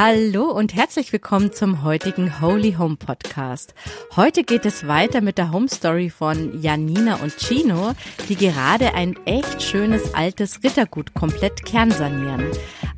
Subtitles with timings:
[0.00, 3.74] Hallo und herzlich willkommen zum heutigen Holy Home Podcast.
[4.14, 7.94] Heute geht es weiter mit der Home Story von Janina und Chino,
[8.28, 12.46] die gerade ein echt schönes altes Rittergut komplett kernsanieren.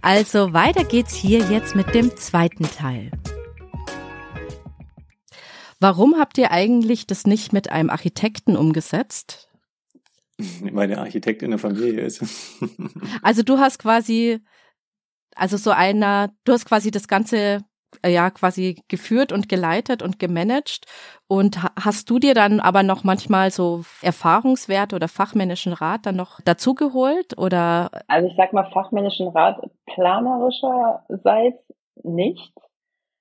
[0.03, 3.11] Also weiter geht's hier jetzt mit dem zweiten Teil.
[5.79, 9.49] Warum habt ihr eigentlich das nicht mit einem Architekten umgesetzt?
[10.37, 12.23] Weil der Architekt in der Familie ist.
[13.23, 14.43] also du hast quasi
[15.37, 17.61] also so einer, du hast quasi das Ganze
[18.03, 20.87] äh, ja quasi geführt und geleitet und gemanagt.
[21.29, 26.41] Und hast du dir dann aber noch manchmal so Erfahrungswerte oder fachmännischen Rat dann noch
[26.41, 27.91] dazugeholt oder?
[28.09, 32.53] Also ich sag mal fachmännischen Rat planerischerseits nicht.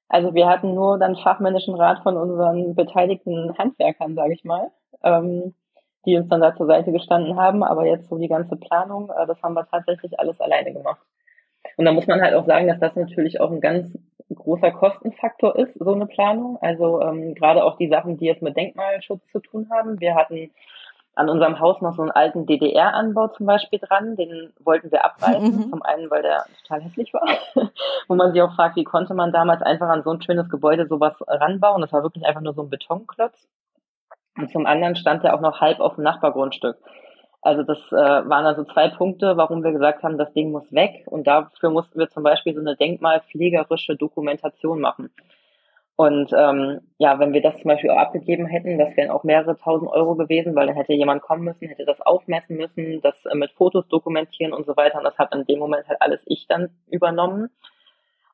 [0.08, 4.72] Also wir hatten nur dann fachmännischen Rat von unseren beteiligten Handwerkern sage ich mal
[5.03, 5.53] ähm,
[6.06, 7.64] die uns dann da zur Seite gestanden haben.
[7.64, 11.02] Aber jetzt so die ganze Planung äh, das haben wir tatsächlich alles alleine gemacht
[11.80, 13.97] und da muss man halt auch sagen, dass das natürlich auch ein ganz
[14.35, 16.58] großer Kostenfaktor ist, so eine Planung.
[16.59, 19.97] Also ähm, gerade auch die Sachen, die jetzt mit Denkmalschutz zu tun haben.
[20.02, 20.52] Wir hatten
[21.16, 24.17] an unserem Haus noch so einen alten DDR-Anbau zum Beispiel dran.
[24.17, 25.55] Den wollten wir abreißen.
[25.55, 25.69] Mhm.
[25.69, 27.25] Zum einen, weil der total hässlich war.
[28.09, 30.85] Wo man sich auch fragt, wie konnte man damals einfach an so ein schönes Gebäude
[30.85, 31.80] sowas ranbauen?
[31.80, 33.47] Das war wirklich einfach nur so ein Betonklotz.
[34.38, 36.75] Und zum anderen stand der auch noch halb auf dem Nachbargrundstück.
[37.42, 41.06] Also das äh, waren also zwei Punkte, warum wir gesagt haben, das Ding muss weg.
[41.06, 45.09] Und dafür mussten wir zum Beispiel so eine denkmalpflegerische Dokumentation machen.
[45.96, 49.58] Und ähm, ja, wenn wir das zum Beispiel auch abgegeben hätten, das wären auch mehrere
[49.58, 53.36] tausend Euro gewesen, weil dann hätte jemand kommen müssen, hätte das aufmessen müssen, das äh,
[53.36, 54.98] mit Fotos dokumentieren und so weiter.
[54.98, 57.50] Und das hat in dem Moment halt alles ich dann übernommen.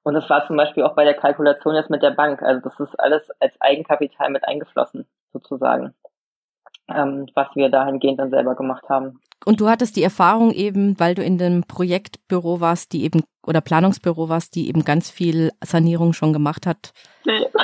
[0.03, 2.44] Und das war zum Beispiel auch bei der Kalkulation jetzt mit der Bank.
[2.44, 5.95] Also das ist alles als Eigenkapital mit eingeflossen, sozusagen
[6.94, 9.19] ähm, was wir dahingehend dann selber gemacht haben.
[9.46, 13.62] Und du hattest die Erfahrung eben, weil du in dem Projektbüro warst, die eben oder
[13.62, 16.94] Planungsbüro warst, die eben ganz viel Sanierung schon gemacht hat.
[17.25, 17.46] Nee.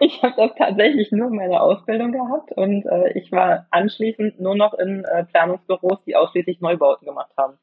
[0.00, 4.54] Ich habe das tatsächlich nur in meiner Ausbildung gehabt und äh, ich war anschließend nur
[4.54, 7.58] noch in äh, Planungsbüros, die ausschließlich Neubauten gemacht haben.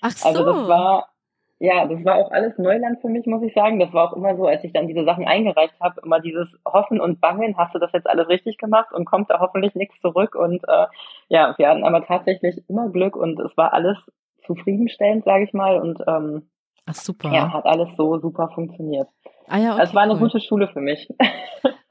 [0.00, 0.28] Ach so.
[0.28, 1.08] Also das war
[1.60, 3.80] ja, das war auch alles Neuland für mich, muss ich sagen.
[3.80, 7.00] Das war auch immer so, als ich dann diese Sachen eingereicht habe, immer dieses Hoffen
[7.00, 10.36] und Bangen, hast du das jetzt alles richtig gemacht und kommt da hoffentlich nichts zurück.
[10.36, 10.86] Und äh,
[11.28, 13.98] ja, wir hatten aber tatsächlich immer Glück und es war alles
[14.44, 15.80] zufriedenstellend, sage ich mal.
[15.80, 16.48] Und ähm,
[16.86, 17.32] Ach, super.
[17.32, 19.08] Ja, hat alles so super funktioniert.
[19.48, 20.20] Ah ja, okay, es war eine cool.
[20.20, 21.08] gute Schule für mich.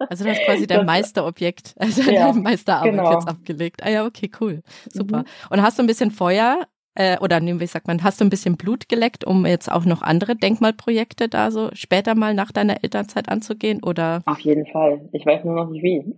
[0.09, 3.11] Also du hast quasi dein Meisterobjekt, also ja, deine Meisterarbeit genau.
[3.13, 3.81] jetzt abgelegt.
[3.83, 4.61] Ah ja, okay, cool.
[4.89, 5.19] Super.
[5.19, 5.25] Mhm.
[5.49, 6.67] Und hast du ein bisschen Feuer
[6.97, 10.01] äh, oder wie sagt man, hast du ein bisschen Blut geleckt, um jetzt auch noch
[10.01, 13.83] andere Denkmalprojekte da so später mal nach deiner Elternzeit anzugehen?
[13.83, 14.21] Oder?
[14.25, 15.01] Auf jeden Fall.
[15.11, 16.15] Ich weiß nur noch nicht wie.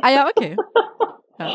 [0.00, 0.56] Ah ja, okay.
[1.38, 1.50] Ja.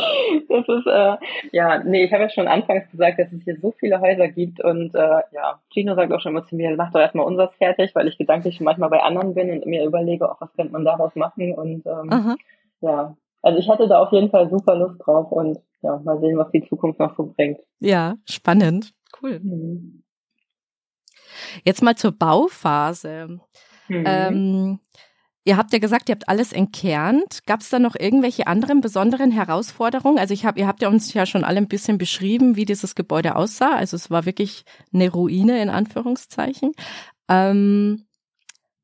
[0.50, 1.18] Das ist, äh,
[1.52, 4.62] ja, nee, ich habe ja schon anfangs gesagt, dass es hier so viele Häuser gibt
[4.62, 7.94] und äh, ja, Gino sagt auch schon immer zu mir, mach doch erstmal unseres fertig,
[7.94, 10.84] weil ich gedanklich schon manchmal bei anderen bin und mir überlege, auch was könnte man
[10.84, 12.38] daraus machen und ähm,
[12.82, 16.38] ja, also ich hatte da auf jeden Fall super Lust drauf und ja, mal sehen,
[16.38, 17.60] was die Zukunft noch so bringt.
[17.80, 18.94] Ja, spannend.
[19.22, 19.40] Cool.
[19.40, 20.04] Mhm.
[21.64, 23.40] Jetzt mal zur Bauphase.
[23.88, 24.04] Mhm.
[24.06, 24.80] Ähm,
[25.44, 27.46] ihr habt ja gesagt, ihr habt alles entkernt.
[27.46, 30.18] Gab es da noch irgendwelche anderen besonderen Herausforderungen?
[30.18, 32.96] Also ich habe, ihr habt ja uns ja schon alle ein bisschen beschrieben, wie dieses
[32.96, 33.76] Gebäude aussah.
[33.76, 36.72] Also es war wirklich eine Ruine in Anführungszeichen.
[37.30, 38.08] Ähm,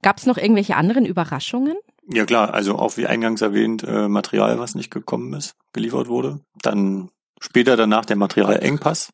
[0.03, 1.77] Gab es noch irgendwelche anderen Überraschungen?
[2.09, 6.41] Ja klar, also auch wie eingangs erwähnt, äh, Material, was nicht gekommen ist, geliefert wurde.
[6.61, 7.09] Dann
[7.39, 9.09] später danach der Materialengpass.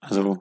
[0.00, 0.38] Also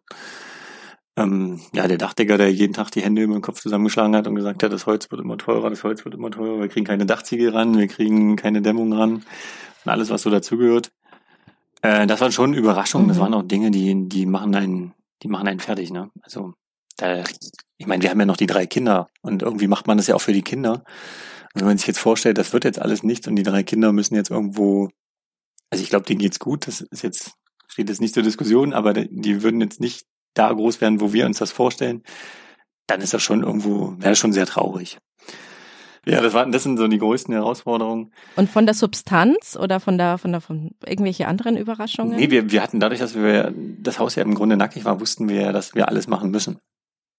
[1.19, 4.35] ähm, ja, der Dachdecker, der jeden Tag die Hände über den Kopf zusammengeschlagen hat und
[4.35, 7.05] gesagt hat, das Holz wird immer teurer, das Holz wird immer teurer, wir kriegen keine
[7.05, 10.91] Dachziegel ran, wir kriegen keine Dämmung ran und alles, was so dazugehört.
[11.81, 13.09] Äh, das waren schon Überraschungen, mhm.
[13.09, 16.09] das waren auch Dinge, die, die machen einen, die machen einen fertig, ne?
[16.21, 16.53] Also
[16.97, 17.23] da,
[17.77, 20.15] ich meine, wir haben ja noch die drei Kinder und irgendwie macht man das ja
[20.15, 20.83] auch für die Kinder
[21.53, 24.15] wenn man sich jetzt vorstellt, das wird jetzt alles nichts und die drei Kinder müssen
[24.15, 24.89] jetzt irgendwo,
[25.69, 27.33] also ich glaube, denen geht's gut, das ist jetzt,
[27.67, 31.25] steht jetzt nicht zur Diskussion, aber die würden jetzt nicht da groß werden, wo wir
[31.25, 32.03] uns das vorstellen,
[32.87, 34.97] dann ist das schon irgendwo, wäre schon sehr traurig.
[36.05, 38.13] Ja, das waren, das sind so die größten Herausforderungen.
[38.35, 42.15] Und von der Substanz oder von der, von der, von irgendwelche anderen Überraschungen?
[42.15, 45.29] Nee, wir, wir hatten dadurch, dass wir das Haus ja im Grunde nackig war, wussten
[45.29, 46.59] wir ja, dass wir alles machen müssen.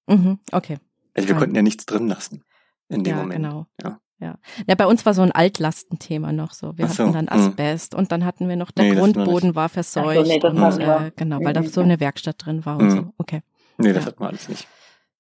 [0.06, 0.79] Mhm, okay.
[1.15, 1.38] Also wir ja.
[1.38, 2.43] konnten ja nichts drin lassen
[2.88, 3.43] in dem ja, Moment.
[3.44, 3.67] Genau.
[3.83, 4.00] Ja.
[4.20, 4.34] Ja.
[4.67, 6.76] ja, bei uns war so ein Altlastenthema noch so.
[6.76, 7.49] Wir so, hatten dann hm.
[7.49, 7.99] Asbest mh.
[7.99, 10.26] und dann hatten wir noch, der nee, Grundboden war verseucht.
[10.26, 12.90] So, nee, und, äh, genau, weil da so eine Werkstatt drin war und mhm.
[12.90, 13.12] so.
[13.17, 13.40] Okay.
[13.78, 14.11] Nee, das ja.
[14.11, 14.69] hatten wir alles nicht.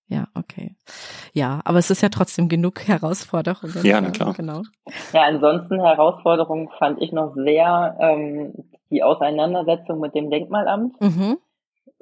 [0.08, 0.76] ja, okay.
[1.32, 3.84] Ja, aber es ist ja trotzdem genug Herausforderungen.
[3.84, 4.34] Ja, na klar.
[4.34, 4.62] Genau.
[5.14, 8.52] Ja, ansonsten Herausforderungen fand ich noch sehr ähm,
[8.90, 11.00] die Auseinandersetzung mit dem Denkmalamt.
[11.00, 11.38] Mhm.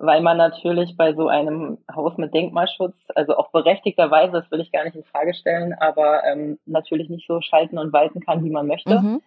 [0.00, 4.70] Weil man natürlich bei so einem Haus mit Denkmalschutz, also auch berechtigterweise, das will ich
[4.70, 8.50] gar nicht in Frage stellen, aber ähm, natürlich nicht so schalten und walten kann, wie
[8.50, 9.00] man möchte.
[9.00, 9.20] Mhm.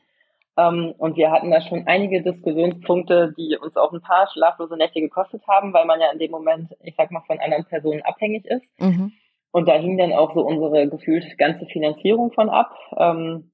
[0.58, 5.02] Ähm, und wir hatten da schon einige Diskussionspunkte, die uns auch ein paar schlaflose Nächte
[5.02, 8.46] gekostet haben, weil man ja in dem Moment, ich sag mal, von anderen Personen abhängig
[8.46, 8.80] ist.
[8.80, 9.12] Mhm.
[9.52, 13.52] Und da hing dann auch so unsere gefühlt ganze Finanzierung von ab, ähm,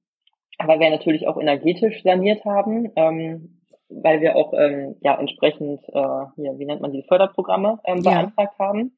[0.64, 3.57] weil wir natürlich auch energetisch saniert haben, ähm,
[3.88, 8.54] weil wir auch ähm, ja entsprechend äh, hier, wie nennt man die Förderprogramme ähm, beantragt
[8.58, 8.66] ja.
[8.66, 8.92] haben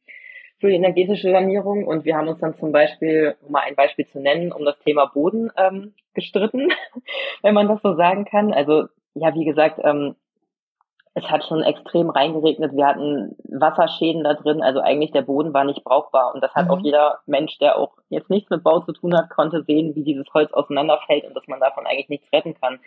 [0.59, 1.87] für die energetische Sanierung.
[1.87, 4.79] Und wir haben uns dann zum Beispiel, um mal ein Beispiel zu nennen, um das
[4.81, 6.69] Thema Boden ähm, gestritten,
[7.43, 8.53] wenn man das so sagen kann.
[8.53, 8.85] Also
[9.15, 10.15] ja, wie gesagt, ähm,
[11.15, 12.73] es hat schon extrem reingeregnet.
[12.73, 14.63] Wir hatten Wasserschäden da drin.
[14.63, 16.35] Also eigentlich der Boden war nicht brauchbar.
[16.35, 16.71] Und das hat mhm.
[16.71, 20.05] auch jeder Mensch, der auch jetzt nichts mit Bau zu tun hat, konnte sehen, wie
[20.05, 22.79] dieses Holz auseinanderfällt und dass man davon eigentlich nichts retten kann.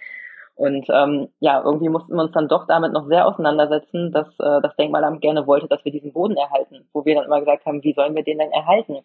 [0.55, 4.61] Und ähm, ja, irgendwie mussten wir uns dann doch damit noch sehr auseinandersetzen, dass äh,
[4.61, 7.83] das Denkmalamt gerne wollte, dass wir diesen Boden erhalten, wo wir dann immer gesagt haben,
[7.83, 8.97] wie sollen wir den denn erhalten?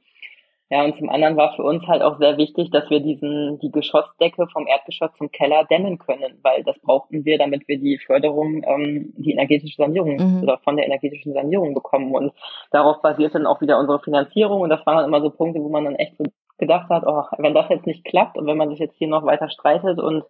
[0.71, 3.73] Ja, und zum anderen war für uns halt auch sehr wichtig, dass wir diesen, die
[3.73, 8.63] Geschossdecke vom Erdgeschoss zum Keller dämmen können, weil das brauchten wir, damit wir die Förderung,
[8.67, 10.43] ähm, die energetische Sanierung mhm.
[10.43, 12.15] oder von der energetischen Sanierung bekommen.
[12.15, 12.35] Und
[12.71, 14.61] darauf basiert dann auch wieder unsere Finanzierung.
[14.61, 16.25] Und das waren dann immer so Punkte, wo man dann echt so
[16.59, 19.25] gedacht hat, oh, wenn das jetzt nicht klappt und wenn man sich jetzt hier noch
[19.25, 20.25] weiter streitet und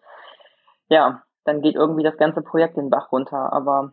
[0.88, 3.52] ja, dann geht irgendwie das ganze Projekt den Bach runter.
[3.52, 3.92] Aber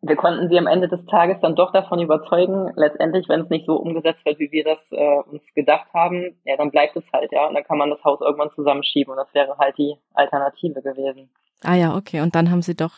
[0.00, 3.66] wir konnten sie am Ende des Tages dann doch davon überzeugen, letztendlich, wenn es nicht
[3.66, 7.32] so umgesetzt wird, wie wir das äh, uns gedacht haben, ja, dann bleibt es halt,
[7.32, 7.46] ja.
[7.46, 11.30] Und dann kann man das Haus irgendwann zusammenschieben und das wäre halt die Alternative gewesen.
[11.62, 12.20] Ah ja, okay.
[12.20, 12.92] Und dann haben sie doch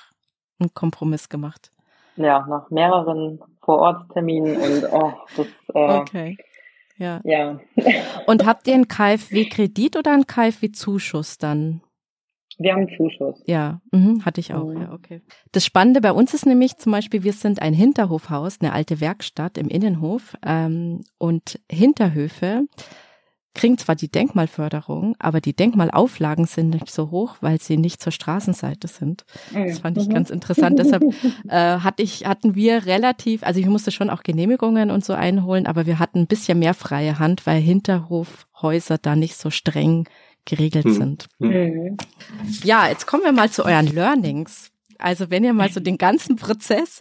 [0.58, 1.70] einen Kompromiss gemacht.
[2.16, 6.36] Ja, nach mehreren Vorortterminen und oh, das äh, Okay.
[6.96, 7.20] Ja.
[7.22, 7.60] ja.
[8.26, 11.80] und habt ihr einen KfW-Kredit oder einen KfW-Zuschuss dann?
[12.58, 13.42] Wir haben Zuschuss.
[13.46, 14.66] Ja, mhm, hatte ich auch.
[14.66, 14.82] Mhm.
[14.82, 15.22] Ja, okay.
[15.52, 19.58] Das Spannende bei uns ist nämlich zum Beispiel, wir sind ein Hinterhofhaus, eine alte Werkstatt
[19.58, 22.66] im Innenhof ähm, und Hinterhöfe
[23.58, 28.12] kriegen zwar die Denkmalförderung, aber die Denkmalauflagen sind nicht so hoch, weil sie nicht zur
[28.12, 29.24] Straßenseite sind.
[29.52, 30.14] Das fand ich mhm.
[30.14, 30.78] ganz interessant.
[30.78, 31.02] Deshalb
[31.48, 35.66] äh, hatte ich, hatten wir relativ, also ich musste schon auch Genehmigungen und so einholen,
[35.66, 40.08] aber wir hatten ein bisschen mehr freie Hand, weil Hinterhofhäuser da nicht so streng
[40.48, 40.94] geregelt mhm.
[40.94, 41.26] sind.
[41.38, 41.96] Mhm.
[42.64, 44.70] Ja, jetzt kommen wir mal zu euren Learnings.
[44.98, 47.00] Also wenn ihr mal so den ganzen Prozess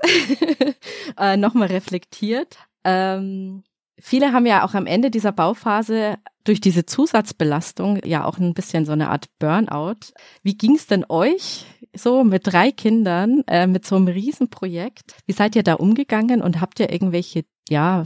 [1.18, 2.58] äh, nochmal reflektiert.
[2.84, 3.64] Ähm,
[4.00, 8.86] viele haben ja auch am Ende dieser Bauphase durch diese Zusatzbelastung ja auch ein bisschen
[8.86, 10.14] so eine Art Burnout.
[10.44, 11.66] Wie ging es denn euch
[11.96, 15.18] so mit drei Kindern, äh, mit so einem Riesenprojekt?
[15.26, 18.06] Wie seid ihr da umgegangen und habt ihr irgendwelche ja,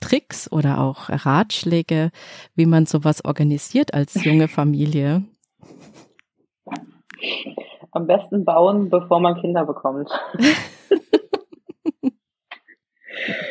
[0.00, 2.10] Tricks oder auch Ratschläge,
[2.54, 5.22] wie man sowas organisiert als junge Familie?
[7.90, 10.10] Am besten bauen, bevor man Kinder bekommt.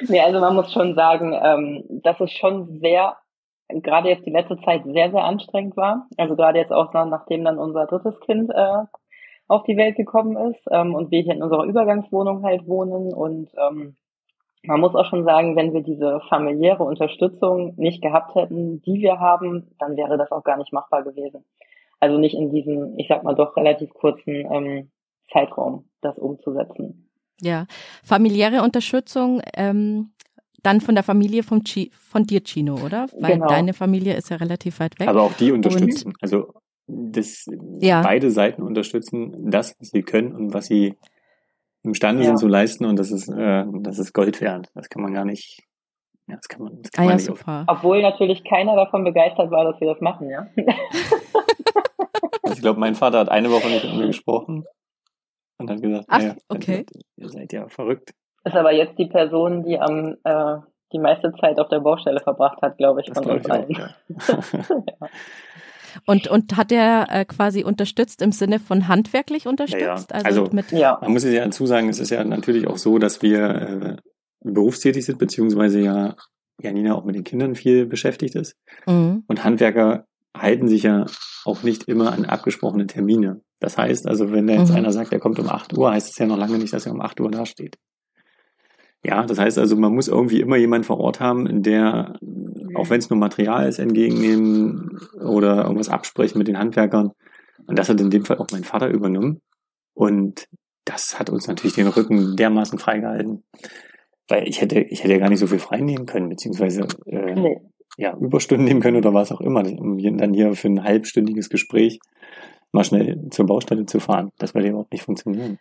[0.10, 3.18] nee, also man muss schon sagen, ähm, dass es schon sehr,
[3.70, 6.08] gerade jetzt die letzte Zeit sehr, sehr anstrengend war.
[6.18, 8.84] Also gerade jetzt auch nachdem dann unser drittes Kind äh,
[9.48, 13.50] auf die Welt gekommen ist ähm, und wir hier in unserer Übergangswohnung halt wohnen und
[13.58, 13.96] ähm,
[14.66, 19.20] man muss auch schon sagen, wenn wir diese familiäre Unterstützung nicht gehabt hätten, die wir
[19.20, 21.44] haben, dann wäre das auch gar nicht machbar gewesen.
[22.00, 24.92] Also nicht in diesem, ich sag mal doch relativ kurzen ähm,
[25.32, 27.10] Zeitraum, das umzusetzen.
[27.42, 27.66] Ja,
[28.04, 30.14] familiäre Unterstützung, ähm,
[30.62, 33.08] dann von der Familie vom Chi, von dir, Chino, oder?
[33.20, 33.48] Weil genau.
[33.48, 35.10] deine Familie ist ja relativ weit weg.
[35.10, 36.10] Aber auch die unterstützen.
[36.10, 36.54] Und, also
[36.88, 37.48] das,
[37.80, 38.02] ja.
[38.02, 40.96] beide Seiten unterstützen das, was sie können und was sie
[41.84, 42.28] imstande ja.
[42.28, 44.70] sind zu leisten und das ist, äh, das ist Gold wert.
[44.74, 45.64] Das kann man gar nicht,
[46.28, 47.66] ja, das kann man, das kann ah, man ja, nicht super.
[47.68, 50.48] Obwohl natürlich keiner davon begeistert war, dass wir das machen, ja.
[52.52, 54.66] ich glaube, mein Vater hat eine Woche nicht mit mir gesprochen
[55.60, 56.86] und hat gesagt, Ach, naja, okay.
[57.18, 58.12] ihr seid ja verrückt.
[58.46, 60.58] Ist aber jetzt die Person, die am äh,
[60.94, 63.72] die meiste Zeit auf der Baustelle verbracht hat, glaube ich, das von uns allen.
[63.72, 63.90] Ja.
[64.70, 65.08] ja.
[66.06, 69.82] Und, und hat er äh, quasi unterstützt im Sinne von handwerklich unterstützt?
[69.82, 70.24] Ja, ja.
[70.26, 70.98] Also, also mit ja.
[71.02, 73.96] man muss es ja dazu sagen, es ist ja natürlich auch so, dass wir äh,
[74.44, 76.16] berufstätig sind, beziehungsweise ja
[76.62, 78.56] Janina auch mit den Kindern viel beschäftigt ist.
[78.88, 79.24] Mhm.
[79.28, 81.06] Und Handwerker halten sich ja
[81.46, 83.42] auch nicht immer an abgesprochene Termine.
[83.60, 84.78] Das heißt also, wenn da jetzt mhm.
[84.78, 86.92] einer sagt, er kommt um 8 Uhr, heißt es ja noch lange nicht, dass er
[86.92, 87.78] um 8 Uhr dasteht.
[89.06, 92.18] Ja, das heißt also, man muss irgendwie immer jemand vor Ort haben, der,
[92.76, 97.12] auch wenn es nur Material ist, entgegennehmen oder irgendwas absprechen mit den Handwerkern.
[97.66, 99.42] Und das hat in dem Fall auch mein Vater übernommen.
[99.94, 100.48] Und
[100.86, 103.44] das hat uns natürlich den Rücken dermaßen freigehalten.
[104.28, 107.36] weil ich hätte, ich hätte ja gar nicht so viel frei nehmen können, beziehungsweise äh,
[107.36, 107.62] nee.
[107.98, 112.00] ja, Überstunden nehmen können oder was auch immer, um dann hier für ein halbstündiges Gespräch
[112.72, 114.32] mal schnell zur Baustelle zu fahren.
[114.38, 115.60] Das würde überhaupt nicht funktionieren.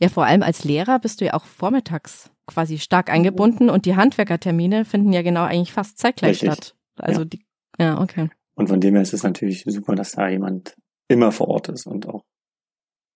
[0.00, 3.96] Ja, vor allem als Lehrer bist du ja auch vormittags quasi stark eingebunden und die
[3.96, 6.52] Handwerkertermine finden ja genau eigentlich fast zeitgleich Richtig.
[6.52, 6.74] statt.
[6.98, 7.26] Also ja.
[7.26, 7.46] die,
[7.78, 8.30] ja, okay.
[8.54, 10.76] Und von dem her ist es natürlich super, dass da jemand
[11.06, 12.24] immer vor Ort ist und auch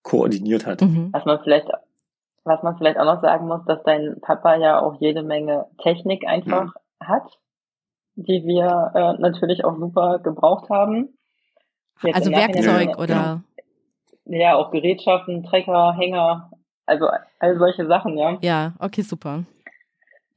[0.02, 0.82] koordiniert hat.
[0.82, 1.08] Mhm.
[1.12, 1.66] Was man vielleicht,
[2.44, 6.26] was man vielleicht auch noch sagen muss, dass dein Papa ja auch jede Menge Technik
[6.26, 7.06] einfach ja.
[7.08, 7.38] hat,
[8.14, 11.18] die wir äh, natürlich auch super gebraucht haben.
[12.02, 13.06] Jetzt also Werkzeug oder?
[13.06, 13.40] Genau
[14.24, 16.50] ja, auch Gerätschaften, Trecker, Hänger,
[16.86, 17.08] also
[17.38, 18.38] all solche Sachen, ja.
[18.42, 19.44] Ja, okay, super.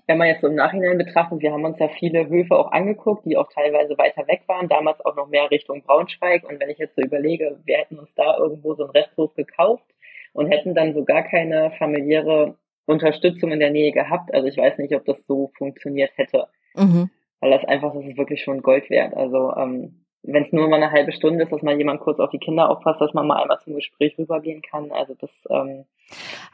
[0.08, 3.26] Wenn man jetzt so im Nachhinein betrachtet, wir haben uns ja viele Höfe auch angeguckt,
[3.26, 6.48] die auch teilweise weiter weg waren, damals auch noch mehr Richtung Braunschweig.
[6.48, 9.86] Und wenn ich jetzt so überlege, wir hätten uns da irgendwo so einen Resthof gekauft
[10.34, 14.32] und hätten dann so gar keine familiäre Unterstützung in der Nähe gehabt.
[14.32, 16.48] Also ich weiß nicht, ob das so funktioniert hätte.
[16.76, 17.10] Mhm.
[17.40, 19.16] Weil das einfach, das ist wirklich schon Gold wert.
[19.16, 22.30] Also ähm, wenn es nur mal eine halbe Stunde ist, dass mal jemand kurz auf
[22.32, 24.92] die Kinder aufpasst, dass man mal einmal zum Gespräch rübergehen kann.
[24.92, 25.30] Also das.
[25.50, 25.86] Ähm,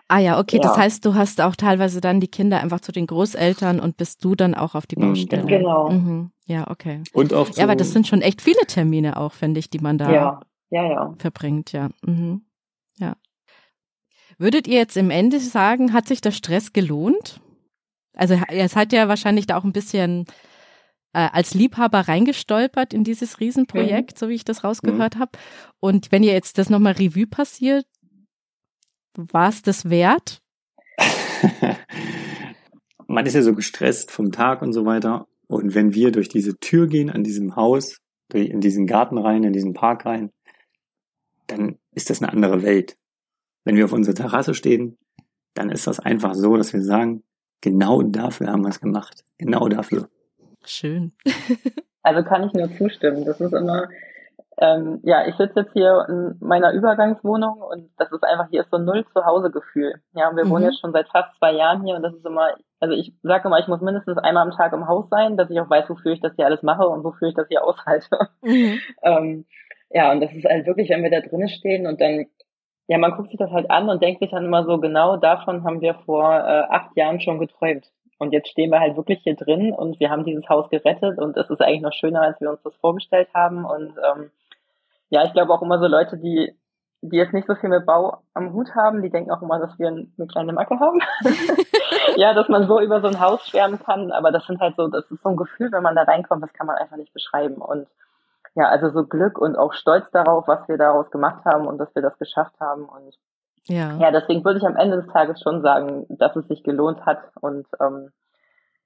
[0.08, 0.58] ah ja, okay.
[0.58, 0.64] Ja.
[0.64, 4.24] Das heißt, du hast auch teilweise dann die Kinder einfach zu den Großeltern und bist
[4.24, 5.46] du dann auch auf die mhm, Baustelle.
[5.46, 5.90] Genau.
[5.90, 6.32] Mhm.
[6.46, 7.02] Ja, okay.
[7.14, 7.50] Und auch.
[7.56, 10.40] Ja, aber das sind schon echt viele Termine auch, finde ich, die man da ja.
[10.70, 11.16] Ja, ja.
[11.18, 11.72] verbringt.
[11.72, 11.90] Ja.
[12.06, 12.42] Mhm.
[12.98, 13.16] Ja.
[14.38, 17.40] Würdet ihr jetzt im Ende sagen, hat sich der Stress gelohnt?
[18.14, 20.26] Also es hat ja wahrscheinlich da auch ein bisschen
[21.14, 24.18] äh, als Liebhaber reingestolpert in dieses Riesenprojekt, mhm.
[24.18, 25.20] so wie ich das rausgehört mhm.
[25.20, 25.32] habe.
[25.80, 27.86] Und wenn ihr jetzt das nochmal Revue passiert,
[29.16, 30.42] war es das wert?
[33.08, 35.28] Man ist ja so gestresst vom Tag und so weiter.
[35.48, 37.98] Und wenn wir durch diese Tür gehen an diesem Haus,
[38.34, 40.32] in diesen Garten rein, in diesen Park rein,
[41.48, 42.98] dann ist das eine andere Welt.
[43.66, 44.98] Wenn wir auf unserer Terrasse stehen,
[45.54, 47.24] dann ist das einfach so, dass wir sagen,
[47.60, 49.26] genau dafür haben wir es gemacht.
[49.38, 50.10] Genau dafür.
[50.66, 51.14] Schön.
[52.04, 53.26] also kann ich nur zustimmen.
[53.26, 53.88] Das ist immer,
[54.62, 58.70] ähm, ja, ich sitze jetzt hier in meiner Übergangswohnung und das ist einfach, hier ist
[58.70, 59.96] so ein null Zuhause-Gefühl.
[60.14, 60.50] Ja, wir mhm.
[60.52, 63.48] wohnen jetzt schon seit fast zwei Jahren hier und das ist immer, also ich sage
[63.48, 66.12] immer, ich muss mindestens einmal am Tag im Haus sein, dass ich auch weiß, wofür
[66.12, 68.08] ich das hier alles mache und wofür ich das hier aushalte.
[68.44, 68.80] Mhm.
[69.02, 69.46] ähm,
[69.90, 72.28] ja, und das ist halt wirklich, wenn wir da drinnen stehen und dann,
[72.88, 75.64] ja, man guckt sich das halt an und denkt sich dann immer so, genau davon
[75.64, 77.90] haben wir vor äh, acht Jahren schon geträumt.
[78.22, 81.36] Und jetzt stehen wir halt wirklich hier drin und wir haben dieses Haus gerettet und
[81.38, 83.66] es ist eigentlich noch schöner, als wir uns das vorgestellt haben.
[83.66, 84.30] Und ähm,
[85.10, 86.56] ja, ich glaube auch immer so Leute, die,
[87.02, 89.80] die jetzt nicht so viel mit Bau am Hut haben, die denken auch immer, dass
[89.80, 91.00] wir eine kleine Macke haben.
[92.16, 94.88] ja, dass man so über so ein Haus schwärmen kann, aber das sind halt so,
[94.88, 97.56] das ist so ein Gefühl, wenn man da reinkommt, das kann man einfach nicht beschreiben.
[97.56, 97.88] Und
[98.54, 101.96] ja, also so Glück und auch Stolz darauf, was wir daraus gemacht haben und dass
[101.96, 102.84] wir das geschafft haben.
[102.84, 103.18] Und
[103.66, 103.98] ja.
[103.98, 107.20] ja, deswegen würde ich am Ende des Tages schon sagen, dass es sich gelohnt hat
[107.42, 108.12] und ähm,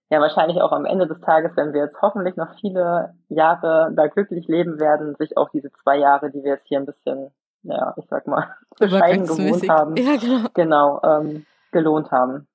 [0.09, 4.07] ja, wahrscheinlich auch am Ende des Tages, wenn wir jetzt hoffentlich noch viele Jahre da
[4.07, 7.31] glücklich leben werden, sich auch diese zwei Jahre, die wir jetzt hier ein bisschen,
[7.63, 12.47] ja, ich sag mal, bescheiden gewohnt haben, ja, genau, genau ähm, gelohnt haben.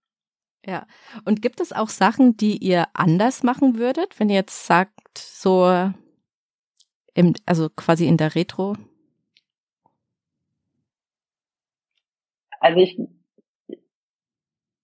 [0.65, 0.87] Ja.
[1.25, 5.91] Und gibt es auch Sachen, die ihr anders machen würdet, wenn ihr jetzt sagt, so
[7.15, 8.77] im, also quasi in der Retro
[12.61, 12.99] Also ich,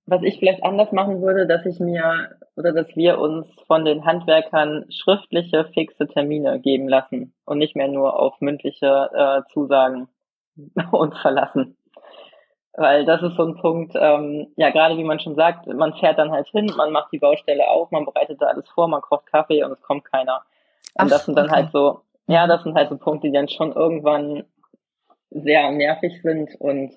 [0.07, 4.05] was ich vielleicht anders machen würde, dass ich mir oder dass wir uns von den
[4.05, 10.09] Handwerkern schriftliche, fixe Termine geben lassen und nicht mehr nur auf mündliche äh, Zusagen
[10.93, 11.77] uns verlassen.
[12.79, 16.19] Weil das ist so ein Punkt, ähm, ja, gerade wie man schon sagt, man fährt
[16.19, 19.27] dann halt hin, man macht die Baustelle auf, man bereitet da alles vor, man kocht
[19.27, 20.43] Kaffee und es kommt keiner.
[20.95, 21.57] Und Ach, das sind dann okay.
[21.57, 22.51] halt so, ja, mhm.
[22.51, 24.45] das sind halt so Punkte, die dann schon irgendwann
[25.31, 26.95] sehr nervig sind und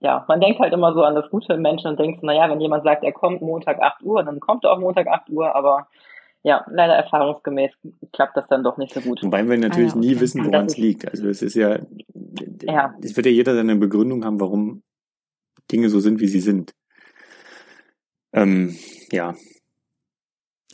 [0.00, 2.60] ja, man denkt halt immer so an das Gute im Menschen und denkt, naja, wenn
[2.60, 5.88] jemand sagt, er kommt Montag 8 Uhr, dann kommt er auch Montag 8 Uhr, aber
[6.42, 7.72] ja, leider erfahrungsgemäß
[8.12, 9.22] klappt das dann doch nicht so gut.
[9.22, 10.06] Wobei wir natürlich ah, ja, okay.
[10.06, 11.10] nie wissen, woran es liegt.
[11.10, 11.80] Also es ist ja,
[12.62, 14.82] ja, es wird ja jeder seine Begründung haben, warum
[15.72, 16.72] Dinge so sind, wie sie sind.
[18.32, 18.76] Ähm,
[19.10, 19.34] ja.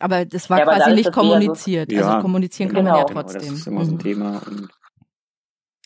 [0.00, 1.90] Aber das war ja, quasi nicht kommuniziert.
[1.90, 2.98] So, also ja, kommunizieren kann genau.
[2.98, 3.40] man ja trotzdem.
[3.40, 3.84] Genau, das ist immer mhm.
[3.84, 4.00] so ein mhm.
[4.00, 4.42] Thema.
[4.46, 4.68] Und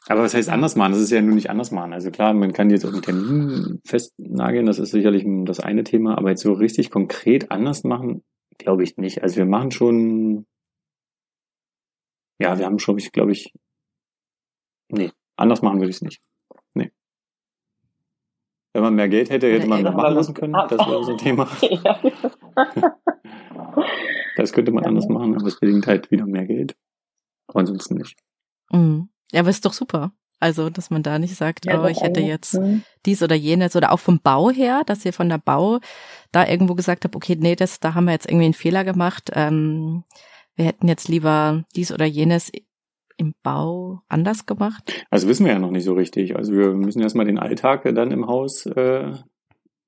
[0.08, 0.92] aber was heißt anders machen?
[0.92, 1.92] Das ist ja nur nicht anders machen.
[1.92, 6.16] Also klar, man kann jetzt auch einen Termin festnageln, das ist sicherlich das eine Thema,
[6.16, 8.22] aber jetzt so richtig konkret anders machen,
[8.58, 9.22] glaube ich nicht.
[9.22, 10.46] Also wir machen schon,
[12.38, 13.52] ja, wir haben schon, ich glaube ich,
[14.90, 16.22] nee, anders machen würde ich es nicht.
[16.74, 16.92] Nee.
[18.74, 20.52] Wenn man mehr Geld hätte, hätte man mehr machen lassen können.
[20.52, 21.48] Das wäre so ein Thema.
[24.36, 26.76] das könnte man anders machen, aber es bedingt halt wieder mehr Geld.
[27.52, 28.16] ansonsten nicht.
[28.70, 29.08] Mhm.
[29.32, 30.12] Ja, aber ist doch super.
[30.38, 32.82] Also, dass man da nicht sagt, ja, oh, ich hätte jetzt hm.
[33.06, 35.80] dies oder jenes oder auch vom Bau her, dass ihr von der Bau
[36.30, 39.30] da irgendwo gesagt habt, okay, nee, das, da haben wir jetzt irgendwie einen Fehler gemacht.
[39.32, 40.04] Ähm,
[40.54, 42.52] wir hätten jetzt lieber dies oder jenes
[43.16, 45.06] im Bau anders gemacht?
[45.10, 46.36] Also wissen wir ja noch nicht so richtig.
[46.36, 49.12] Also wir müssen erstmal den Alltag dann im Haus äh,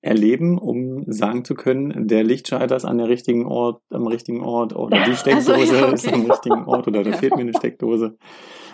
[0.01, 4.75] erleben, um sagen zu können, der Lichtschalter ist an der richtigen Ort, am richtigen Ort
[4.75, 5.95] oder die Steckdose also, ja, okay.
[5.95, 8.17] ist am richtigen Ort oder da fehlt mir eine Steckdose.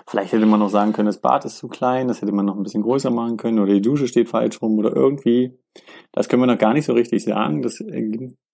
[0.07, 2.57] Vielleicht hätte man noch sagen können, das Bad ist zu klein, das hätte man noch
[2.57, 5.59] ein bisschen größer machen können oder die Dusche steht falsch rum oder irgendwie.
[6.13, 7.63] Das können wir noch gar nicht so richtig sagen.
[7.63, 7.83] Das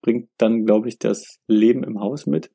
[0.00, 2.50] bringt dann, glaube ich, das Leben im Haus mit.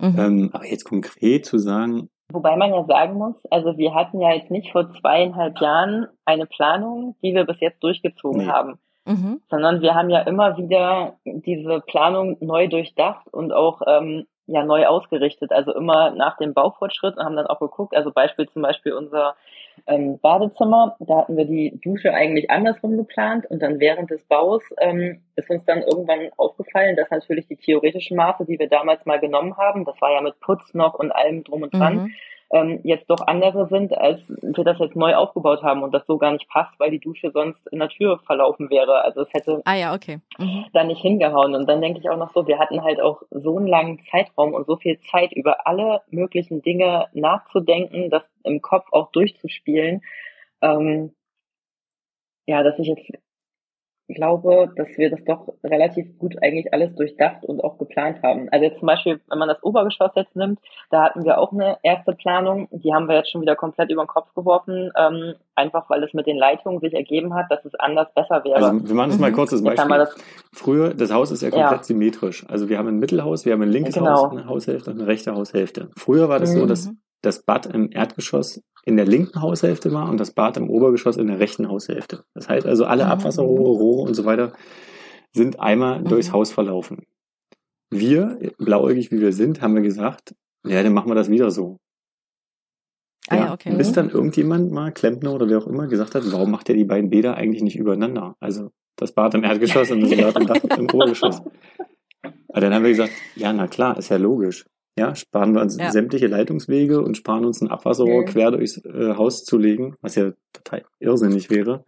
[0.00, 0.18] Mhm.
[0.18, 4.32] Ähm, aber jetzt konkret zu sagen, Wobei man ja sagen muss, also wir hatten ja
[4.32, 8.48] jetzt nicht vor zweieinhalb Jahren eine Planung, die wir bis jetzt durchgezogen nee.
[8.48, 8.78] haben.
[9.06, 9.40] Mhm.
[9.50, 14.86] Sondern wir haben ja immer wieder diese Planung neu durchdacht und auch ähm, ja neu
[14.86, 15.52] ausgerichtet.
[15.52, 19.34] Also immer nach dem Baufortschritt und haben dann auch geguckt, also Beispiel zum Beispiel unser
[19.86, 24.62] ähm, Badezimmer, da hatten wir die Dusche eigentlich andersrum geplant und dann während des Baus
[24.78, 29.20] ähm, ist uns dann irgendwann aufgefallen, dass natürlich die theoretischen Maße, die wir damals mal
[29.20, 32.14] genommen haben, das war ja mit Putz noch und allem drum und dran, mhm
[32.52, 36.18] ähm, jetzt doch andere sind, als wir das jetzt neu aufgebaut haben und das so
[36.18, 39.02] gar nicht passt, weil die Dusche sonst in der Tür verlaufen wäre.
[39.02, 40.18] Also es hätte ah, ja, okay.
[40.38, 40.66] Mhm.
[40.72, 41.54] da nicht hingehauen.
[41.54, 44.52] Und dann denke ich auch noch so, wir hatten halt auch so einen langen Zeitraum
[44.52, 50.02] und so viel Zeit über alle möglichen Dinge nachzudenken, das im Kopf auch durchzuspielen.
[50.60, 51.14] Ähm,
[52.46, 53.12] ja, dass ich jetzt
[54.14, 58.48] glaube, dass wir das doch relativ gut eigentlich alles durchdacht und auch geplant haben.
[58.50, 60.58] Also jetzt zum Beispiel, wenn man das Obergeschoss jetzt nimmt,
[60.90, 64.04] da hatten wir auch eine erste Planung, die haben wir jetzt schon wieder komplett über
[64.04, 67.74] den Kopf geworfen, ähm, einfach weil es mit den Leitungen sich ergeben hat, dass es
[67.74, 68.56] anders besser wäre.
[68.56, 69.34] Also wir machen das mal mhm.
[69.34, 69.98] kurz das Beispiel.
[69.98, 70.16] Das,
[70.52, 71.82] Früher, das Haus ist ja komplett ja.
[71.82, 72.44] symmetrisch.
[72.48, 74.10] Also wir haben ein Mittelhaus, wir haben ein linkes genau.
[74.10, 75.90] Haus, eine Haushälfte und eine rechte Haushälfte.
[75.96, 76.60] Früher war das mhm.
[76.60, 76.90] so, dass
[77.22, 81.26] das Bad im Erdgeschoss in der linken Haushälfte war und das Bad im Obergeschoss in
[81.26, 82.24] der rechten Haushälfte.
[82.34, 83.10] Das heißt also, alle ah.
[83.10, 84.52] Abwasserrohre, Rohre und so weiter
[85.32, 86.04] sind einmal mhm.
[86.06, 87.06] durchs Haus verlaufen.
[87.90, 90.34] Wir, blauäugig wie wir sind, haben wir gesagt,
[90.66, 91.78] ja, dann machen wir das wieder so.
[93.28, 93.74] Ah, ja, okay.
[93.76, 96.84] Bis dann irgendjemand mal, Klempner oder wer auch immer, gesagt hat, warum macht ihr die
[96.84, 98.34] beiden Bäder eigentlich nicht übereinander?
[98.40, 101.42] Also das Bad im Erdgeschoss und das Bad im, Dach, im Obergeschoss.
[102.48, 104.66] Aber dann haben wir gesagt, ja, na klar, ist ja logisch.
[105.00, 105.90] Ja, sparen wir uns ja.
[105.90, 108.26] sämtliche Leitungswege und sparen uns ein Abwasserrohr mhm.
[108.26, 111.84] quer durchs äh, Haus zu legen, was ja total irrsinnig wäre.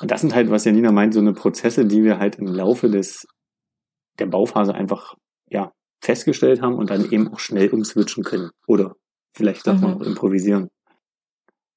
[0.00, 2.88] Und das sind halt, was Janina meint, so eine Prozesse, die wir halt im Laufe
[2.88, 3.26] des
[4.18, 5.14] der Bauphase einfach
[5.50, 8.48] ja festgestellt haben und dann eben auch schnell umswitchen können.
[8.66, 8.96] Oder
[9.34, 9.84] vielleicht auch mhm.
[9.84, 10.70] auch improvisieren.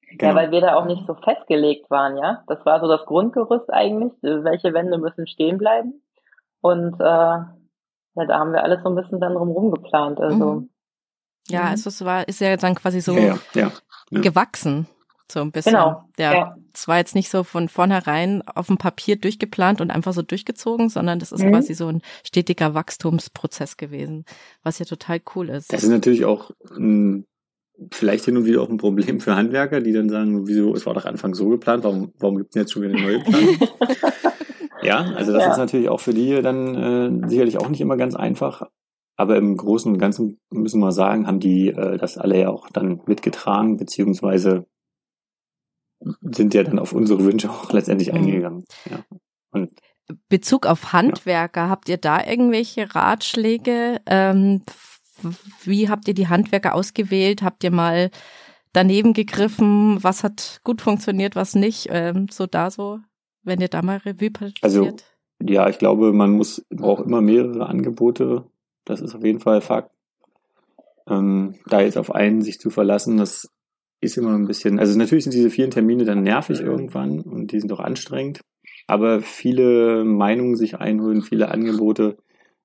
[0.10, 0.32] Genau.
[0.32, 2.46] Ja, weil wir da auch nicht so festgelegt waren, ja.
[2.48, 6.02] Das war so das Grundgerüst eigentlich, welche Wände müssen stehen bleiben.
[6.62, 7.40] Und äh,
[8.16, 10.20] ja, da haben wir alles so ein bisschen dann drumherum geplant.
[10.20, 10.54] Also.
[10.54, 10.70] Mhm.
[11.48, 11.68] Ja, mhm.
[11.68, 13.72] also es war, ist ja dann quasi so ja, ja,
[14.10, 14.22] ja.
[14.22, 14.88] gewachsen.
[15.32, 15.74] So ein bisschen.
[15.74, 16.04] Genau.
[16.18, 16.34] Ja.
[16.34, 16.58] ja.
[16.74, 20.90] Es war jetzt nicht so von vornherein auf dem Papier durchgeplant und einfach so durchgezogen,
[20.90, 21.52] sondern das ist mhm.
[21.52, 24.26] quasi so ein stetiger Wachstumsprozess gewesen,
[24.62, 25.74] was ja total cool ist.
[25.74, 27.26] Das ist natürlich auch ein,
[27.92, 30.94] vielleicht hin und wieder auch ein Problem für Handwerker, die dann sagen, wieso, es war
[30.94, 33.58] doch Anfang so geplant, warum, warum gibt es jetzt schon wieder eine neue Planung?
[34.86, 35.52] Ja, also das ja.
[35.52, 38.68] ist natürlich auch für die dann äh, sicherlich auch nicht immer ganz einfach.
[39.18, 42.70] Aber im Großen und Ganzen müssen wir sagen, haben die äh, das alle ja auch
[42.70, 44.66] dann mitgetragen, beziehungsweise
[46.22, 48.18] sind ja dann auf unsere Wünsche auch letztendlich mhm.
[48.18, 48.66] eingegangen.
[48.90, 49.00] Ja.
[49.52, 49.72] Und
[50.30, 51.70] Bezug auf Handwerker, ja.
[51.70, 54.02] habt ihr da irgendwelche Ratschläge?
[54.06, 54.62] Ähm,
[55.64, 57.42] wie habt ihr die Handwerker ausgewählt?
[57.42, 58.12] Habt ihr mal
[58.74, 60.04] daneben gegriffen?
[60.04, 61.88] Was hat gut funktioniert, was nicht?
[61.90, 63.00] Ähm, so da so
[63.46, 64.64] wenn ihr da mal Revue passiert?
[64.64, 64.98] Also,
[65.42, 68.46] ja, ich glaube, man muss, braucht immer mehrere Angebote.
[68.84, 69.92] Das ist auf jeden Fall Fakt.
[71.08, 73.50] Ähm, da jetzt auf einen sich zu verlassen, das
[74.02, 77.60] ist immer ein bisschen, also natürlich sind diese vielen Termine dann nervig irgendwann und die
[77.60, 78.42] sind auch anstrengend,
[78.88, 82.18] aber viele Meinungen sich einholen, viele Angebote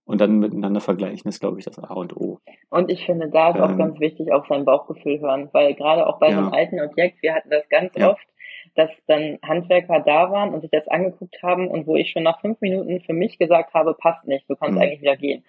[0.05, 2.41] und dann miteinander vergleichen, ist, glaube ich, das A und O.
[2.69, 6.07] Und ich finde, da ist ähm, auch ganz wichtig, auf sein Bauchgefühl hören, weil gerade
[6.07, 6.35] auch bei ja.
[6.35, 8.11] so einem alten Objekt, wir hatten das ganz ja.
[8.11, 8.27] oft,
[8.75, 12.41] dass dann Handwerker da waren und sich das angeguckt haben und wo ich schon nach
[12.41, 14.83] fünf Minuten für mich gesagt habe, passt nicht, du kannst mhm.
[14.83, 15.45] eigentlich wieder gehen.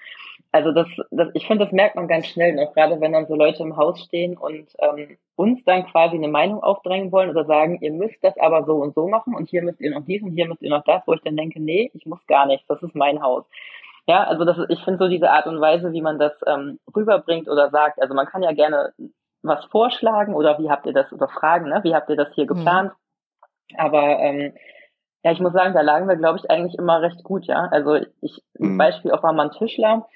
[0.51, 3.35] Also das, das ich finde, das merkt man ganz schnell, noch gerade wenn dann so
[3.35, 7.79] Leute im Haus stehen und ähm, uns dann quasi eine Meinung aufdrängen wollen oder sagen,
[7.81, 10.31] ihr müsst das aber so und so machen und hier müsst ihr noch dies und
[10.31, 12.83] hier müsst ihr noch das, wo ich dann denke, nee, ich muss gar nichts, das
[12.83, 13.45] ist mein Haus.
[14.07, 17.47] Ja, also das, ich finde so diese Art und Weise, wie man das ähm, rüberbringt
[17.47, 18.93] oder sagt, also man kann ja gerne
[19.43, 21.79] was vorschlagen oder wie habt ihr das oder fragen, ne?
[21.83, 22.49] wie habt ihr das hier mhm.
[23.77, 24.53] Aber ähm,
[25.23, 27.67] ja, ich muss sagen, da lagen wir, glaube ich, eigentlich immer recht gut, ja.
[27.71, 28.77] Also ich, ein mhm.
[28.77, 30.07] Beispiel auch war mal ein Tischler,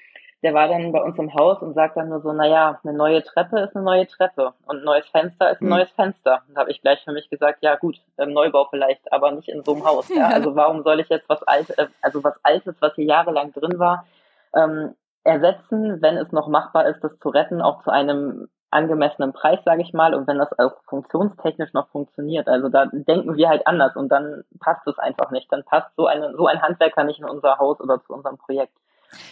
[0.42, 3.22] der war dann bei uns im Haus und sagt dann nur so, naja, eine neue
[3.22, 5.70] Treppe ist eine neue Treppe und ein neues Fenster ist ein mhm.
[5.70, 6.42] neues Fenster.
[6.48, 9.62] Da habe ich gleich für mich gesagt, ja gut, im Neubau vielleicht, aber nicht in
[9.64, 10.08] so einem Haus.
[10.08, 10.28] Ja?
[10.32, 13.78] Also warum soll ich jetzt was Altes, äh, also was Altes, was hier jahrelang drin
[13.78, 14.06] war,
[14.54, 19.58] ähm, ersetzen, wenn es noch machbar ist, das zu retten, auch zu einem angemessenen Preis,
[19.64, 22.46] sage ich mal, und wenn das auch funktionstechnisch noch funktioniert.
[22.46, 25.50] Also da denken wir halt anders und dann passt es einfach nicht.
[25.50, 28.76] Dann passt so, eine, so ein Handwerker nicht in unser Haus oder zu unserem Projekt.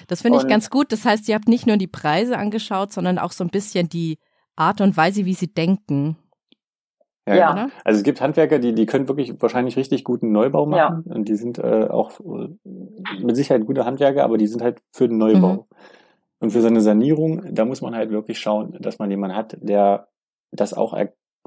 [0.08, 0.92] Das finde ich ganz gut.
[0.92, 4.18] Das heißt, ihr habt nicht nur die Preise angeschaut, sondern auch so ein bisschen die
[4.56, 6.16] Art und Weise, wie sie denken.
[7.26, 7.68] Ja, ja.
[7.84, 11.04] Also es gibt Handwerker, die, die können wirklich wahrscheinlich richtig guten Neubau machen.
[11.06, 11.14] Ja.
[11.14, 12.48] Und die sind äh, auch äh,
[13.22, 15.52] mit Sicherheit gute Handwerker, aber die sind halt für den Neubau.
[15.52, 15.64] Mhm.
[16.44, 20.08] Und für seine Sanierung, da muss man halt wirklich schauen, dass man jemanden hat, der
[20.52, 20.94] das auch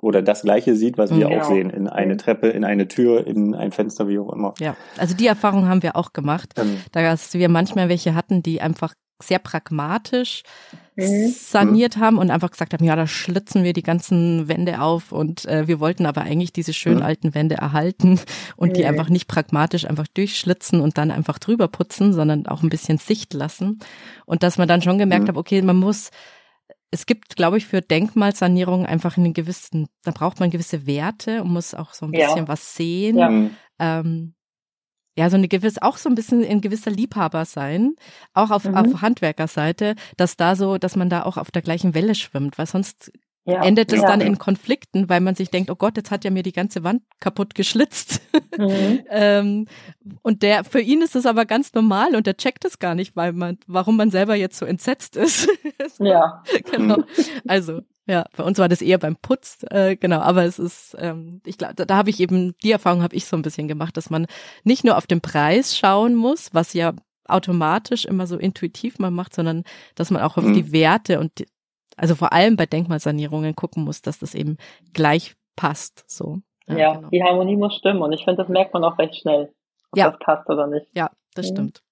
[0.02, 1.40] oder das Gleiche sieht, was wir genau.
[1.40, 2.18] auch sehen, in eine mhm.
[2.18, 4.56] Treppe, in eine Tür, in ein Fenster, wie auch immer.
[4.60, 8.60] Ja, also die Erfahrung haben wir auch gemacht, ähm, dass wir manchmal welche hatten, die
[8.60, 10.44] einfach sehr pragmatisch
[10.96, 11.34] mhm.
[11.36, 15.46] saniert haben und einfach gesagt haben, ja, da schlitzen wir die ganzen Wände auf und
[15.46, 17.06] äh, wir wollten aber eigentlich diese schönen mhm.
[17.06, 18.20] alten Wände erhalten
[18.58, 18.74] und mhm.
[18.74, 22.98] die einfach nicht pragmatisch einfach durchschlitzen und dann einfach drüber putzen, sondern auch ein bisschen
[22.98, 23.80] Sicht lassen.
[24.26, 25.30] Und dass man dann schon gemerkt mhm.
[25.30, 26.12] hat, okay, man muss
[26.90, 31.52] es gibt, glaube ich, für Denkmalsanierung einfach einen gewissen, da braucht man gewisse Werte und
[31.52, 32.48] muss auch so ein bisschen ja.
[32.48, 33.18] was sehen.
[33.18, 33.50] Ja.
[33.80, 34.36] Ähm,
[35.18, 37.96] ja, so eine gewisse, auch so ein bisschen ein gewisser Liebhaber sein,
[38.34, 38.76] auch auf, mhm.
[38.76, 42.68] auf Handwerkerseite, dass da so, dass man da auch auf der gleichen Welle schwimmt, weil
[42.68, 43.12] sonst
[43.46, 43.64] ja.
[43.64, 44.08] endet es ja.
[44.08, 46.84] dann in Konflikten, weil man sich denkt, oh Gott, jetzt hat ja mir die ganze
[46.84, 48.22] Wand kaputt geschlitzt.
[48.58, 49.04] Mhm.
[49.12, 49.68] ähm,
[50.24, 53.16] und der, für ihn ist es aber ganz normal und der checkt es gar nicht,
[53.16, 55.48] weil man, warum man selber jetzt so entsetzt ist.
[56.00, 56.42] ja.
[56.72, 57.04] genau.
[57.48, 61.42] Also, ja, bei uns war das eher beim Putz, äh, genau, aber es ist, ähm,
[61.46, 63.98] ich glaube, da, da habe ich eben, die Erfahrung habe ich so ein bisschen gemacht,
[63.98, 64.28] dass man
[64.64, 66.94] nicht nur auf den Preis schauen muss, was ja
[67.28, 69.64] automatisch immer so intuitiv man macht, sondern
[69.96, 70.54] dass man auch auf mhm.
[70.54, 71.48] die Werte und die,
[71.98, 74.58] also vor allem bei Denkmalsanierungen gucken muss, dass das eben
[74.94, 76.06] gleich passt.
[76.08, 76.40] So.
[76.68, 77.10] Ja, ja genau.
[77.10, 79.54] die Harmonie muss stimmen und ich finde, das merkt man auch recht schnell,
[79.92, 80.12] ob ja.
[80.12, 80.88] das passt oder nicht.
[80.94, 81.56] Ja, das mhm.
[81.56, 81.84] stimmt.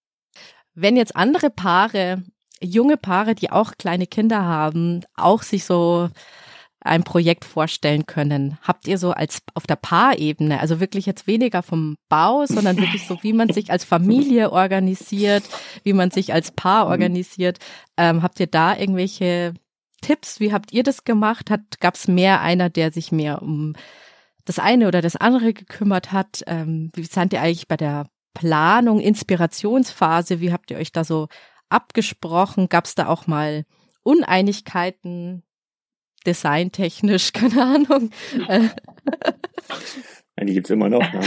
[0.73, 2.23] Wenn jetzt andere Paare
[2.61, 6.09] junge Paare, die auch kleine Kinder haben, auch sich so
[6.85, 8.57] ein Projekt vorstellen können.
[8.61, 13.07] Habt ihr so als auf der Paarebene, also wirklich jetzt weniger vom Bau, sondern wirklich
[13.07, 15.43] so, wie man sich als Familie organisiert,
[15.83, 16.91] wie man sich als Paar mhm.
[16.91, 17.57] organisiert.
[17.97, 19.55] Ähm, habt ihr da irgendwelche
[20.01, 20.39] Tipps?
[20.39, 21.49] Wie habt ihr das gemacht?
[21.49, 23.73] Hat gab es mehr einer, der sich mehr um
[24.45, 26.43] das eine oder das andere gekümmert hat?
[26.45, 30.39] Ähm, wie seid ihr eigentlich bei der Planung, Inspirationsphase?
[30.39, 31.27] Wie habt ihr euch da so
[31.75, 32.69] abgesprochen?
[32.69, 33.65] Gab es da auch mal
[34.03, 35.43] Uneinigkeiten,
[36.25, 38.11] designtechnisch, keine Ahnung?
[40.37, 41.01] Ja, die gibt's immer noch.
[41.13, 41.21] Ne?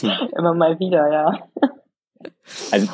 [0.36, 1.48] immer mal wieder, ja.
[2.70, 2.88] Also,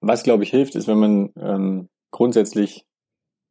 [0.00, 2.86] was glaube ich hilft, ist, wenn man ähm, grundsätzlich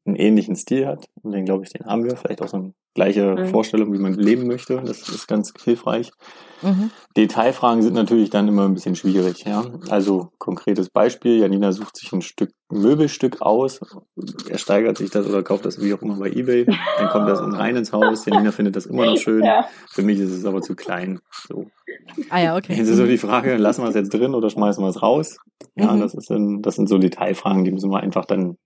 [0.05, 1.07] einen ähnlichen Stil hat.
[1.21, 2.17] Und den, glaube ich, den haben wir.
[2.17, 3.47] Vielleicht auch so eine gleiche mhm.
[3.47, 4.81] Vorstellung, wie man leben möchte.
[4.85, 6.11] Das ist ganz hilfreich.
[6.61, 6.91] Mhm.
[7.17, 9.45] Detailfragen sind natürlich dann immer ein bisschen schwierig.
[9.45, 9.65] Ja?
[9.89, 11.39] Also konkretes Beispiel.
[11.39, 13.79] Janina sucht sich ein Stück Möbelstück aus.
[14.49, 16.65] Er steigert sich das oder kauft das wie auch immer bei Ebay.
[16.65, 18.25] Dann kommt das rein ins Haus.
[18.25, 19.43] Janina findet das immer noch schön.
[19.43, 19.65] Ja.
[19.89, 21.19] Für mich ist es aber zu klein.
[21.47, 21.67] So.
[22.29, 22.73] Ah ja, okay.
[22.75, 25.37] Jetzt ist so die Frage, lassen wir es jetzt drin oder schmeißen wir es raus?
[25.75, 26.01] Ja, mhm.
[26.01, 28.57] das, ist dann, das sind so Detailfragen, die müssen wir einfach dann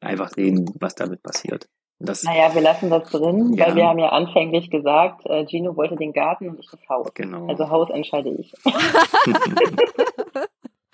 [0.00, 1.68] einfach sehen, was damit passiert.
[1.98, 3.66] Das, naja, wir lassen das drin, ja.
[3.66, 7.14] weil wir haben ja anfänglich gesagt, äh, Gino wollte den Garten und ich das Haus.
[7.14, 7.46] Genau.
[7.46, 8.52] Also Haus entscheide ich.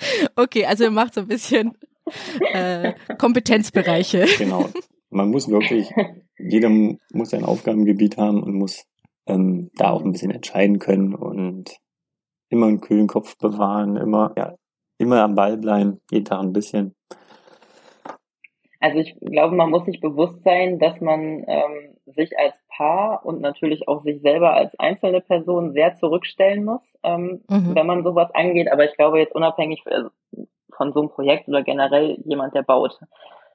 [0.37, 1.79] okay, also ihr macht so ein bisschen
[2.53, 4.27] äh, Kompetenzbereiche.
[4.37, 4.69] Genau.
[5.11, 5.91] Man muss wirklich,
[6.39, 8.85] jeder muss sein Aufgabengebiet haben und muss
[9.27, 11.79] ähm, da auch ein bisschen entscheiden können und
[12.51, 14.55] immer einen kühlen Kopf bewahren, immer, ja,
[14.99, 16.95] immer am Ball bleiben, jeden Tag ein bisschen.
[18.81, 23.41] Also ich glaube, man muss sich bewusst sein, dass man ähm, sich als Paar und
[23.41, 27.75] natürlich auch sich selber als einzelne Person sehr zurückstellen muss, ähm, mhm.
[27.75, 28.71] wenn man sowas angeht.
[28.71, 29.83] Aber ich glaube jetzt unabhängig
[30.71, 32.97] von so einem Projekt oder generell jemand, der baut,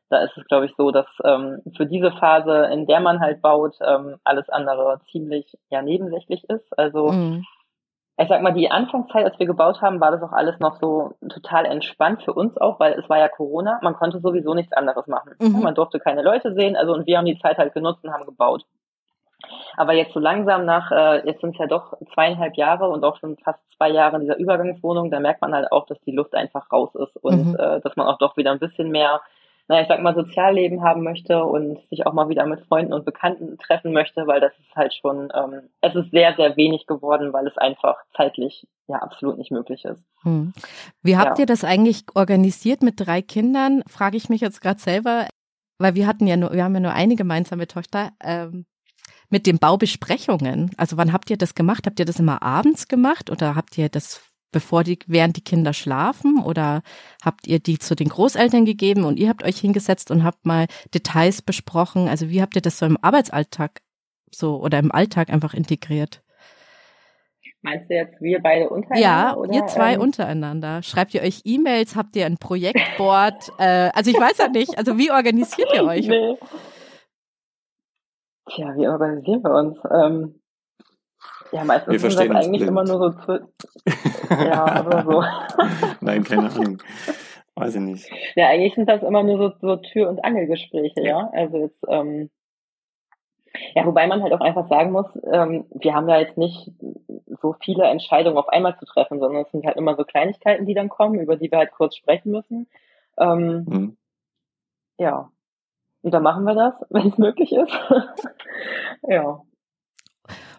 [0.10, 3.42] da ist es, glaube ich, so, dass ähm, für diese Phase, in der man halt
[3.42, 6.78] baut, ähm, alles andere ziemlich ja nebensächlich ist.
[6.78, 7.46] Also mhm
[8.18, 11.16] ich sag mal, die Anfangszeit, als wir gebaut haben, war das auch alles noch so
[11.30, 15.08] total entspannt für uns auch, weil es war ja Corona, man konnte sowieso nichts anderes
[15.08, 15.34] machen.
[15.40, 15.62] Mhm.
[15.62, 18.26] Man durfte keine Leute sehen, also und wir haben die Zeit halt genutzt und haben
[18.26, 18.66] gebaut.
[19.76, 23.18] Aber jetzt so langsam nach, äh, jetzt sind es ja doch zweieinhalb Jahre und auch
[23.18, 26.36] schon fast zwei Jahre in dieser Übergangswohnung, da merkt man halt auch, dass die Luft
[26.36, 27.56] einfach raus ist und mhm.
[27.56, 29.22] äh, dass man auch doch wieder ein bisschen mehr
[29.68, 33.06] naja, ich sag mal, Sozialleben haben möchte und sich auch mal wieder mit Freunden und
[33.06, 37.32] Bekannten treffen möchte, weil das ist halt schon, ähm, es ist sehr, sehr wenig geworden,
[37.32, 40.04] weil es einfach zeitlich ja absolut nicht möglich ist.
[40.24, 40.54] Hm.
[41.02, 41.44] Wie habt ja.
[41.44, 43.84] ihr das eigentlich organisiert mit drei Kindern?
[43.88, 45.28] Frage ich mich jetzt gerade selber,
[45.80, 48.12] weil wir hatten ja nur, wir haben ja nur eine gemeinsame Tochter.
[48.22, 48.66] Ähm,
[49.30, 50.70] mit den Baubesprechungen.
[50.78, 51.88] Also wann habt ihr das gemacht?
[51.88, 55.74] Habt ihr das immer abends gemacht oder habt ihr das bevor die, während die Kinder
[55.74, 56.82] schlafen oder
[57.24, 60.68] habt ihr die zu den Großeltern gegeben und ihr habt euch hingesetzt und habt mal
[60.94, 62.08] Details besprochen?
[62.08, 63.82] Also wie habt ihr das so im Arbeitsalltag
[64.32, 66.24] so oder im Alltag einfach integriert?
[67.62, 69.02] Meinst du jetzt wir beide untereinander?
[69.02, 70.84] Ja, oder, ihr zwei ähm, untereinander.
[70.84, 71.96] Schreibt ihr euch E-Mails?
[71.96, 73.54] Habt ihr ein Projektboard?
[73.58, 74.78] äh, also ich weiß ja nicht.
[74.78, 76.08] Also wie organisiert ihr euch?
[76.08, 76.38] Nee.
[78.50, 79.78] Tja, wie organisieren wir uns?
[79.90, 80.43] Ähm,
[81.54, 83.34] ja, meistens wir sind das eigentlich immer nur so,
[84.30, 85.24] ja, aber so.
[86.02, 86.82] Nein, keine Ahnung.
[87.56, 88.10] Weiß ich nicht.
[88.36, 91.20] Ja, eigentlich sind das immer nur so, so Tür- und Angelgespräche, ja.
[91.20, 91.30] ja?
[91.34, 92.32] Also jetzt, ähm,
[93.76, 96.72] ja, wobei man halt auch einfach sagen muss, ähm, wir haben da jetzt nicht
[97.42, 100.74] so viele Entscheidungen auf einmal zu treffen, sondern es sind halt immer so Kleinigkeiten, die
[100.74, 102.68] dann kommen, über die wir halt kurz sprechen müssen.
[103.18, 103.98] Ähm, mhm.
[104.98, 105.30] Ja.
[106.02, 107.72] Und dann machen wir das, wenn es möglich ist.
[109.04, 109.42] ja.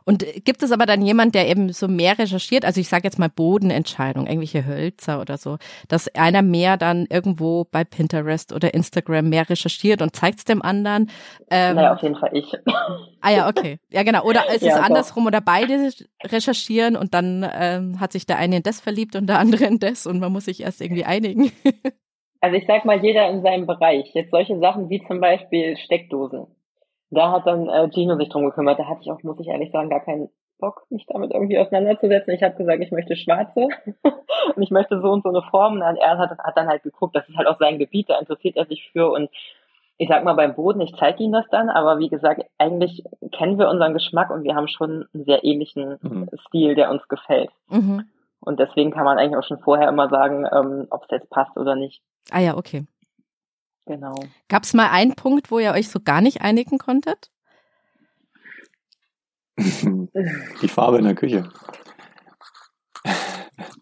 [0.07, 3.19] Und gibt es aber dann jemand, der eben so mehr recherchiert, also ich sage jetzt
[3.19, 5.57] mal Bodenentscheidung, irgendwelche Hölzer oder so,
[5.89, 10.61] dass einer mehr dann irgendwo bei Pinterest oder Instagram mehr recherchiert und zeigt es dem
[10.61, 11.11] anderen?
[11.51, 12.53] Ähm, naja, auf jeden Fall ich.
[13.23, 13.79] Ah ja, okay.
[13.91, 14.25] Ja, genau.
[14.25, 15.91] Oder ist ja, es andersrum oder beide
[16.23, 19.79] recherchieren und dann ähm, hat sich der eine in das verliebt und der andere in
[19.79, 21.51] das und man muss sich erst irgendwie einigen.
[22.41, 24.11] Also ich sag mal, jeder in seinem Bereich.
[24.13, 26.47] Jetzt solche Sachen wie zum Beispiel Steckdosen
[27.15, 28.79] da hat dann äh, Gino sich drum gekümmert.
[28.79, 32.35] Da hatte ich auch, muss ich ehrlich sagen, gar keinen Bock, mich damit irgendwie auseinanderzusetzen.
[32.35, 33.69] Ich habe gesagt, ich möchte schwarze
[34.57, 35.75] und ich möchte so und so eine Form.
[35.75, 38.57] Und er hat, hat dann halt geguckt, das ist halt auch sein Gebiet, da interessiert
[38.57, 39.31] er sich für und
[39.97, 43.59] ich sag mal beim Boden, ich zeige ihm das dann, aber wie gesagt, eigentlich kennen
[43.59, 46.29] wir unseren Geschmack und wir haben schon einen sehr ähnlichen mhm.
[46.49, 47.51] Stil, der uns gefällt.
[47.69, 48.05] Mhm.
[48.41, 51.57] Und deswegen kann man eigentlich auch schon vorher immer sagen, ähm, ob es jetzt passt
[51.57, 52.03] oder nicht.
[52.31, 52.85] Ah ja, okay.
[53.87, 54.15] Genau.
[54.49, 57.31] Gab es mal einen Punkt, wo ihr euch so gar nicht einigen konntet?
[59.57, 61.49] Die Farbe in der Küche.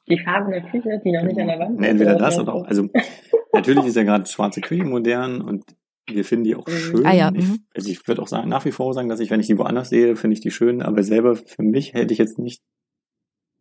[0.09, 1.87] Die Farbe in der Küche, die noch nicht an der Wand ist.
[1.87, 2.67] Entweder das oder auch.
[2.67, 2.89] Also
[3.53, 5.65] natürlich ist ja gerade schwarze Küche modern und
[6.07, 6.73] wir finden die auch mhm.
[6.73, 7.07] schön.
[7.07, 7.31] Ah, ja.
[7.35, 7.65] Ich, mhm.
[7.75, 9.89] also ich würde auch sagen, nach wie vor sagen, dass ich, wenn ich die woanders
[9.89, 12.63] sehe, finde ich die schön, aber selber für mich hätte ich jetzt nicht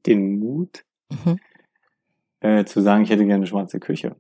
[0.05, 1.39] den Mut, mhm.
[2.39, 4.15] äh, zu sagen, ich hätte gerne eine schwarze Küche.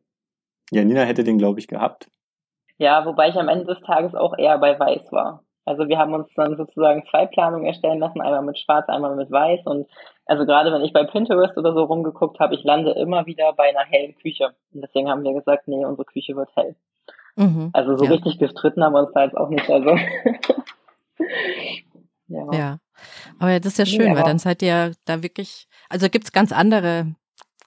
[0.71, 2.09] Janina hätte den, glaube ich, gehabt.
[2.77, 5.43] Ja, wobei ich am Ende des Tages auch eher bei Weiß war.
[5.65, 9.29] Also wir haben uns dann sozusagen zwei Planungen erstellen lassen, einmal mit Schwarz, einmal mit
[9.29, 9.59] Weiß.
[9.65, 9.87] Und
[10.25, 13.69] also gerade wenn ich bei Pinterest oder so rumgeguckt habe, ich lande immer wieder bei
[13.69, 14.55] einer hellen Küche.
[14.73, 16.75] Und deswegen haben wir gesagt, nee, unsere Küche wird hell.
[17.35, 18.11] Mhm, also so ja.
[18.11, 19.69] richtig gestritten haben wir uns da jetzt auch nicht.
[19.69, 19.89] Also
[22.27, 22.51] ja.
[22.53, 22.77] ja.
[23.39, 26.51] Aber das ist ja schön, nee, weil dann seid ihr da wirklich, also gibt's ganz
[26.51, 27.13] andere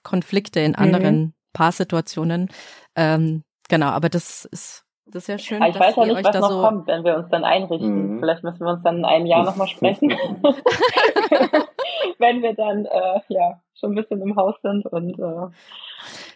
[0.03, 1.33] Konflikte in anderen mhm.
[1.55, 2.49] Paarsituationen,
[2.95, 5.61] ähm, genau, aber das ist das ist ja schön.
[5.61, 8.15] Aber ich weiß ja nicht, was noch so kommt, wenn wir uns dann einrichten.
[8.15, 8.19] Mhm.
[8.19, 10.09] Vielleicht müssen wir uns dann in einem Jahr nochmal sprechen.
[12.17, 15.47] wenn wir dann äh, ja schon ein bisschen im Haus sind und äh,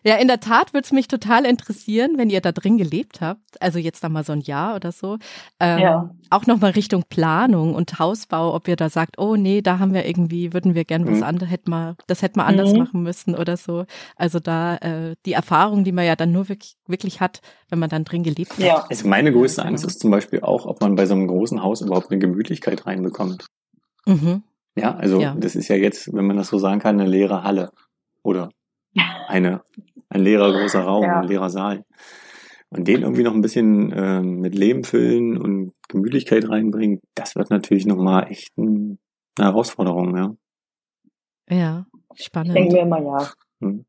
[0.04, 3.62] ja, in der Tat würde es mich total interessieren, wenn ihr da drin gelebt habt,
[3.62, 5.18] also jetzt noch mal so ein Jahr oder so,
[5.60, 6.16] ähm, ja.
[6.30, 9.94] auch noch mal Richtung Planung und Hausbau, ob ihr da sagt, oh nee, da haben
[9.94, 11.24] wir irgendwie, würden wir gern was mhm.
[11.24, 12.80] anderes, hätten wir, das hätten wir anders mhm.
[12.80, 13.86] machen müssen oder so.
[14.16, 17.90] Also da äh, die Erfahrung, die man ja dann nur wirklich, wirklich hat, wenn man
[17.90, 18.60] dann drin gelebt hat.
[18.60, 18.86] Ja.
[18.90, 21.82] Also meine größte Angst ist zum Beispiel auch, ob man bei so einem großen Haus
[21.82, 23.46] überhaupt eine Gemütlichkeit reinbekommt.
[24.06, 24.44] Mhm.
[24.76, 25.36] Ja, also ja.
[25.38, 27.72] das ist ja jetzt, wenn man das so sagen kann, eine leere Halle
[28.24, 28.50] oder
[29.28, 29.64] eine,
[30.10, 31.20] ein leerer großer Raum, ja.
[31.22, 31.86] ein leerer Saal.
[32.72, 37.50] Und den irgendwie noch ein bisschen äh, mit Leben füllen und Gemütlichkeit reinbringen, das wird
[37.50, 39.00] natürlich nochmal echt ein,
[39.38, 40.36] eine Herausforderung, ja.
[41.50, 42.56] Ja, spannend.
[42.56, 43.32] Denken wir mal ja.
[43.62, 43.86] Hm.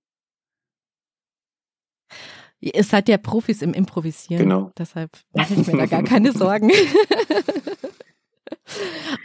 [2.61, 4.45] Ihr seid ja Profis im Improvisieren.
[4.45, 4.71] Genau.
[4.77, 6.71] Deshalb mache ich mir da gar keine Sorgen.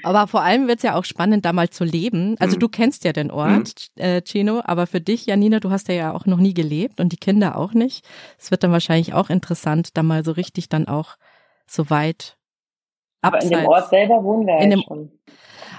[0.04, 2.36] Aber vor allem wird es ja auch spannend, da mal zu leben.
[2.40, 2.60] Also mhm.
[2.60, 4.02] du kennst ja den Ort, mhm.
[4.02, 7.12] äh, Chino, aber für dich, Janina, du hast ja, ja auch noch nie gelebt und
[7.12, 8.06] die Kinder auch nicht.
[8.38, 11.16] Es wird dann wahrscheinlich auch interessant, da mal so richtig dann auch
[11.68, 12.38] so weit
[13.26, 15.12] aber in dem Ort selber wohnen wir in ja dem, schon.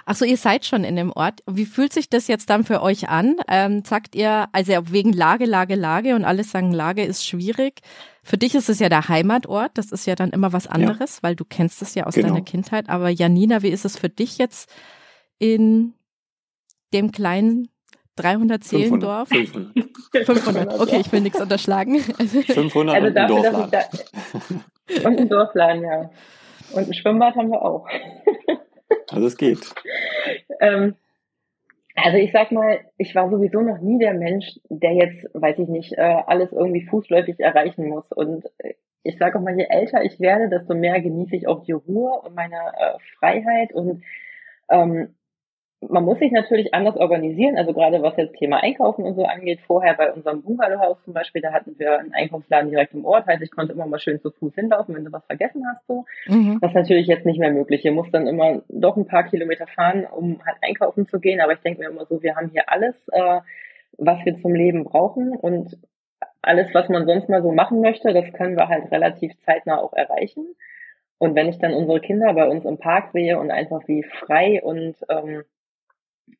[0.08, 1.42] Ach so, ihr seid schon in dem Ort.
[1.48, 3.38] Wie fühlt sich das jetzt dann für euch an?
[3.48, 7.80] Ähm, sagt ihr, also wegen Lage, Lage, Lage und alle sagen, Lage ist schwierig.
[8.22, 9.72] Für dich ist es ja der Heimatort.
[9.74, 11.22] Das ist ja dann immer was anderes, ja.
[11.24, 12.28] weil du kennst es ja aus genau.
[12.28, 12.88] deiner Kindheit.
[12.88, 14.72] Aber Janina, wie ist es für dich jetzt
[15.40, 15.94] in
[16.94, 17.68] dem kleinen
[18.14, 19.28] 300 Seelendorf?
[19.28, 19.88] 500.
[20.24, 20.80] 500.
[20.80, 21.98] Okay, ich will nichts unterschlagen.
[21.98, 26.10] 500 also dafür, dass ich, da, Und ein Dorfladen, ja.
[26.70, 27.88] Und ein Schwimmbad haben wir auch.
[29.10, 29.74] Also es geht.
[30.60, 30.94] ähm,
[31.96, 35.68] also ich sag mal, ich war sowieso noch nie der Mensch, der jetzt, weiß ich
[35.68, 38.12] nicht, äh, alles irgendwie fußläufig erreichen muss.
[38.12, 41.64] Und äh, ich sage auch mal, je älter ich werde, desto mehr genieße ich auch
[41.64, 44.02] die Ruhe und meine äh, Freiheit und
[44.68, 45.14] ähm,
[45.80, 49.60] man muss sich natürlich anders organisieren, also gerade was jetzt Thema Einkaufen und so angeht.
[49.66, 53.42] Vorher bei unserem Bungalowhaus zum Beispiel, da hatten wir einen Einkaufsladen direkt im Ort, heißt
[53.42, 55.86] ich konnte immer mal schön zu Fuß hinlaufen, wenn du was vergessen hast.
[55.86, 56.04] So.
[56.26, 56.58] Mhm.
[56.60, 57.84] Das ist natürlich jetzt nicht mehr möglich.
[57.84, 61.40] Ihr muss dann immer doch ein paar Kilometer fahren, um halt einkaufen zu gehen.
[61.40, 63.40] Aber ich denke mir immer so, wir haben hier alles, äh,
[63.98, 65.76] was wir zum Leben brauchen und
[66.40, 69.92] alles, was man sonst mal so machen möchte, das können wir halt relativ zeitnah auch
[69.92, 70.46] erreichen.
[71.18, 74.62] Und wenn ich dann unsere Kinder bei uns im Park sehe und einfach wie frei
[74.62, 75.44] und ähm,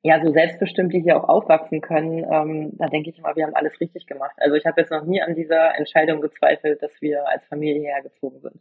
[0.02, 3.54] ja, so selbstbestimmt die hier auch aufwachsen können, ähm, da denke ich immer, wir haben
[3.54, 4.34] alles richtig gemacht.
[4.36, 8.40] Also ich habe jetzt noch nie an dieser Entscheidung gezweifelt, dass wir als Familie hergezogen
[8.40, 8.60] sind.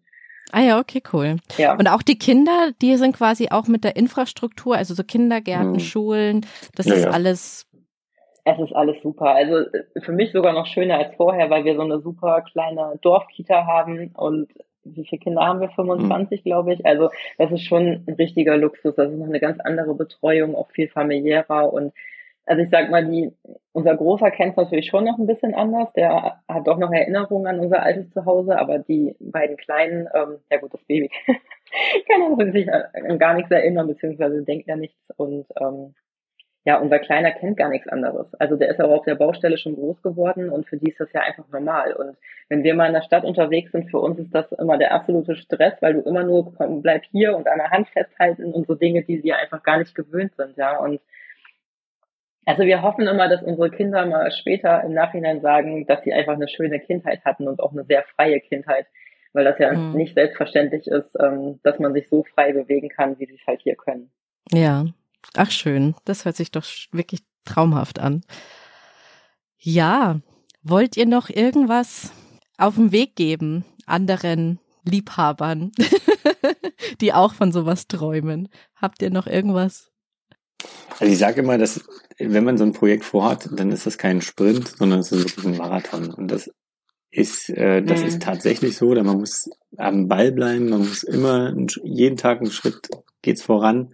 [0.51, 1.37] Ah ja, okay, cool.
[1.57, 1.73] Ja.
[1.73, 5.79] Und auch die Kinder, die sind quasi auch mit der Infrastruktur, also so Kindergärten, hm.
[5.79, 7.11] Schulen, das ja, ist ja.
[7.11, 7.67] alles.
[8.43, 9.33] Es ist alles super.
[9.33, 12.99] Also äh, für mich sogar noch schöner als vorher, weil wir so eine super kleine
[13.01, 14.51] Dorfkita haben und
[14.85, 15.69] wie viele Kinder haben wir?
[15.69, 16.43] 25, mhm.
[16.43, 16.85] glaube ich.
[16.85, 18.95] Also das ist schon ein richtiger Luxus.
[18.95, 21.93] Das ist noch eine ganz andere Betreuung, auch viel familiärer und
[22.47, 23.31] also ich sag mal, die,
[23.71, 25.91] unser Großer kennt es natürlich schon noch ein bisschen anders.
[25.93, 30.57] Der hat doch noch Erinnerungen an unser altes Zuhause, aber die beiden Kleinen, ähm, ja
[30.59, 31.09] gut, das Baby
[32.07, 34.99] kann sich an gar nichts erinnern, beziehungsweise denkt ja nichts.
[35.17, 35.95] Und ähm,
[36.65, 38.33] ja, unser Kleiner kennt gar nichts anderes.
[38.35, 41.13] Also der ist aber auf der Baustelle schon groß geworden und für die ist das
[41.13, 41.93] ja einfach normal.
[41.93, 42.17] Und
[42.49, 45.35] wenn wir mal in der Stadt unterwegs sind, für uns ist das immer der absolute
[45.35, 48.73] Stress, weil du immer nur komm, bleib hier und an der Hand festhalten und so
[48.73, 50.79] Dinge, die sie einfach gar nicht gewöhnt sind, ja.
[50.79, 51.01] Und
[52.47, 56.33] also wir hoffen immer, dass unsere Kinder mal später im Nachhinein sagen, dass sie einfach
[56.33, 58.87] eine schöne Kindheit hatten und auch eine sehr freie Kindheit,
[59.33, 59.95] weil das ja mhm.
[59.95, 63.61] nicht selbstverständlich ist, ähm, dass man sich so frei bewegen kann, wie sie es halt
[63.61, 64.09] hier können.
[64.51, 64.85] Ja,
[65.35, 68.21] Ach schön, das hört sich doch wirklich traumhaft an.
[69.59, 70.19] Ja,
[70.63, 72.11] wollt ihr noch irgendwas
[72.57, 75.71] auf den Weg geben anderen Liebhabern,
[77.01, 78.49] die auch von sowas träumen?
[78.75, 79.91] Habt ihr noch irgendwas?
[80.99, 81.83] Also ich sage immer, dass
[82.17, 85.45] wenn man so ein Projekt vorhat, dann ist das kein Sprint, sondern es ist wirklich
[85.45, 86.13] ein Marathon.
[86.13, 86.49] Und das
[87.11, 88.07] ist, äh, das mhm.
[88.07, 92.89] ist tatsächlich so, man muss am Ball bleiben, man muss immer jeden Tag einen Schritt
[93.25, 93.93] geht's voran.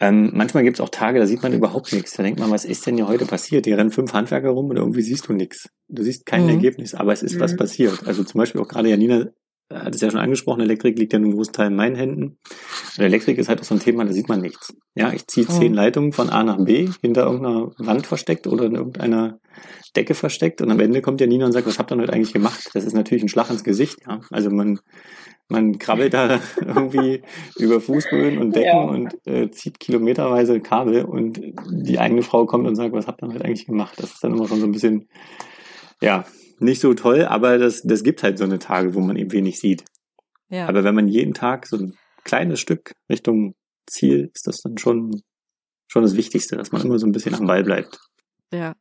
[0.00, 2.12] Ähm, manchmal gibt es auch Tage, da sieht man überhaupt nichts.
[2.12, 3.66] Da denkt man, was ist denn hier heute passiert?
[3.66, 5.68] Hier rennen fünf Handwerker rum und irgendwie siehst du nichts.
[5.88, 6.50] Du siehst kein mhm.
[6.50, 7.40] Ergebnis, aber es ist mhm.
[7.40, 8.06] was passiert.
[8.06, 9.26] Also zum Beispiel auch gerade Janina
[9.72, 12.38] hat es ja schon angesprochen, Elektrik liegt ja einem großen Teil in meinen Händen.
[12.96, 14.74] Und Elektrik ist halt auch so ein Thema, da sieht man nichts.
[14.94, 15.76] Ja, ich ziehe zehn mhm.
[15.76, 19.40] Leitungen von A nach B, hinter irgendeiner Wand versteckt oder in irgendeiner
[19.96, 22.32] Decke versteckt und am Ende kommt Janina und sagt, was habt ihr denn heute eigentlich
[22.32, 22.70] gemacht?
[22.74, 24.00] Das ist natürlich ein Schlag ins Gesicht.
[24.06, 24.20] Ja?
[24.30, 24.80] Also man
[25.48, 27.22] man krabbelt da irgendwie
[27.58, 28.82] über Fußböden und Decken ja.
[28.82, 33.28] und äh, zieht kilometerweise Kabel und die eigene Frau kommt und sagt, was habt ihr
[33.28, 33.94] halt eigentlich gemacht?
[33.98, 35.08] Das ist dann immer schon so ein bisschen,
[36.00, 36.24] ja,
[36.60, 39.58] nicht so toll, aber das, das gibt halt so eine Tage, wo man eben wenig
[39.58, 39.84] sieht.
[40.48, 40.66] Ja.
[40.66, 43.54] Aber wenn man jeden Tag so ein kleines Stück Richtung
[43.86, 45.22] Ziel, ist das dann schon,
[45.88, 48.00] schon das Wichtigste, dass man immer so ein bisschen am Ball bleibt.
[48.52, 48.74] Ja.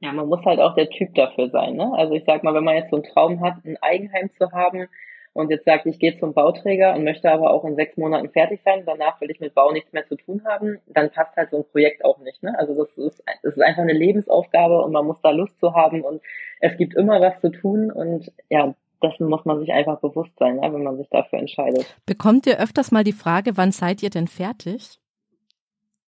[0.00, 1.90] Ja, man muss halt auch der Typ dafür sein, ne?
[1.96, 4.88] Also ich sag mal, wenn man jetzt so einen Traum hat, ein Eigenheim zu haben,
[5.34, 8.60] und jetzt sagt, ich gehe zum Bauträger und möchte aber auch in sechs Monaten fertig
[8.64, 11.58] sein, danach will ich mit Bau nichts mehr zu tun haben, dann passt halt so
[11.58, 12.42] ein Projekt auch nicht.
[12.42, 12.56] Ne?
[12.56, 16.02] Also das ist, das ist einfach eine Lebensaufgabe und man muss da Lust zu haben
[16.02, 16.22] und
[16.60, 20.56] es gibt immer was zu tun und ja, dessen muss man sich einfach bewusst sein,
[20.56, 21.84] ne, wenn man sich dafür entscheidet.
[22.06, 25.00] Bekommt ihr öfters mal die Frage, wann seid ihr denn fertig?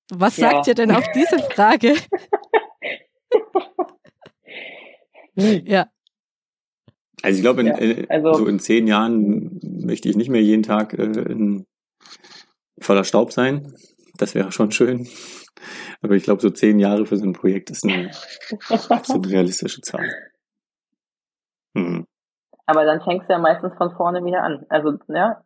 [0.08, 0.50] Was ja.
[0.50, 1.94] sagt ihr denn auf diese Frage?
[5.64, 5.88] ja.
[7.26, 10.62] Also ich glaube, in, ja, also, so in zehn Jahren möchte ich nicht mehr jeden
[10.62, 11.64] Tag äh,
[12.80, 13.74] voller Staub sein.
[14.16, 15.08] Das wäre schon schön.
[16.02, 18.12] Aber ich glaube, so zehn Jahre für so ein Projekt ist eine
[18.90, 20.08] absolut realistische Zahl.
[21.74, 22.06] Mhm.
[22.64, 24.64] Aber dann fängst du ja meistens von vorne wieder an.
[24.68, 25.42] Also, ja,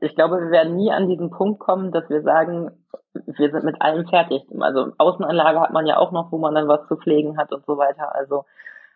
[0.00, 2.70] ich glaube, wir werden nie an diesen Punkt kommen, dass wir sagen,
[3.12, 4.42] wir sind mit allem fertig.
[4.60, 7.66] Also Außenanlage hat man ja auch noch, wo man dann was zu pflegen hat und
[7.66, 8.14] so weiter.
[8.14, 8.44] Also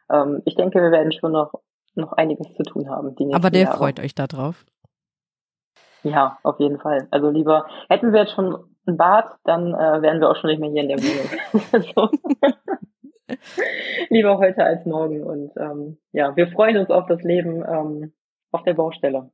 [0.08, 1.52] ähm, ich denke, wir werden schon noch
[1.94, 3.14] noch einiges zu tun haben.
[3.32, 3.76] Aber der Jahre.
[3.76, 4.64] freut euch da drauf.
[6.02, 7.06] Ja, auf jeden Fall.
[7.10, 10.60] Also lieber, hätten wir jetzt schon ein Bad, dann äh, wären wir auch schon nicht
[10.60, 12.10] mehr hier in der Wohnung.
[14.10, 15.22] lieber heute als morgen.
[15.22, 18.12] Und ähm, ja, wir freuen uns auf das Leben ähm,
[18.50, 19.30] auf der Baustelle.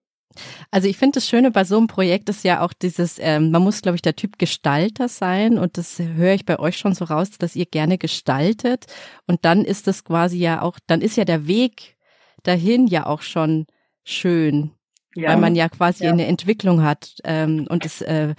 [0.70, 3.62] Also ich finde das Schöne bei so einem Projekt ist ja auch dieses, ähm, man
[3.62, 7.07] muss, glaube ich, der Typ Gestalter sein und das höre ich bei euch schon so
[7.07, 8.85] raus, dass ihr gerne gestaltet
[9.26, 11.97] und dann ist das quasi ja auch, dann ist ja der Weg
[12.43, 13.66] dahin ja auch schon
[14.05, 14.72] schön,
[15.14, 15.30] ja.
[15.30, 16.12] weil man ja quasi ja.
[16.12, 18.34] eine Entwicklung hat ähm, und es äh,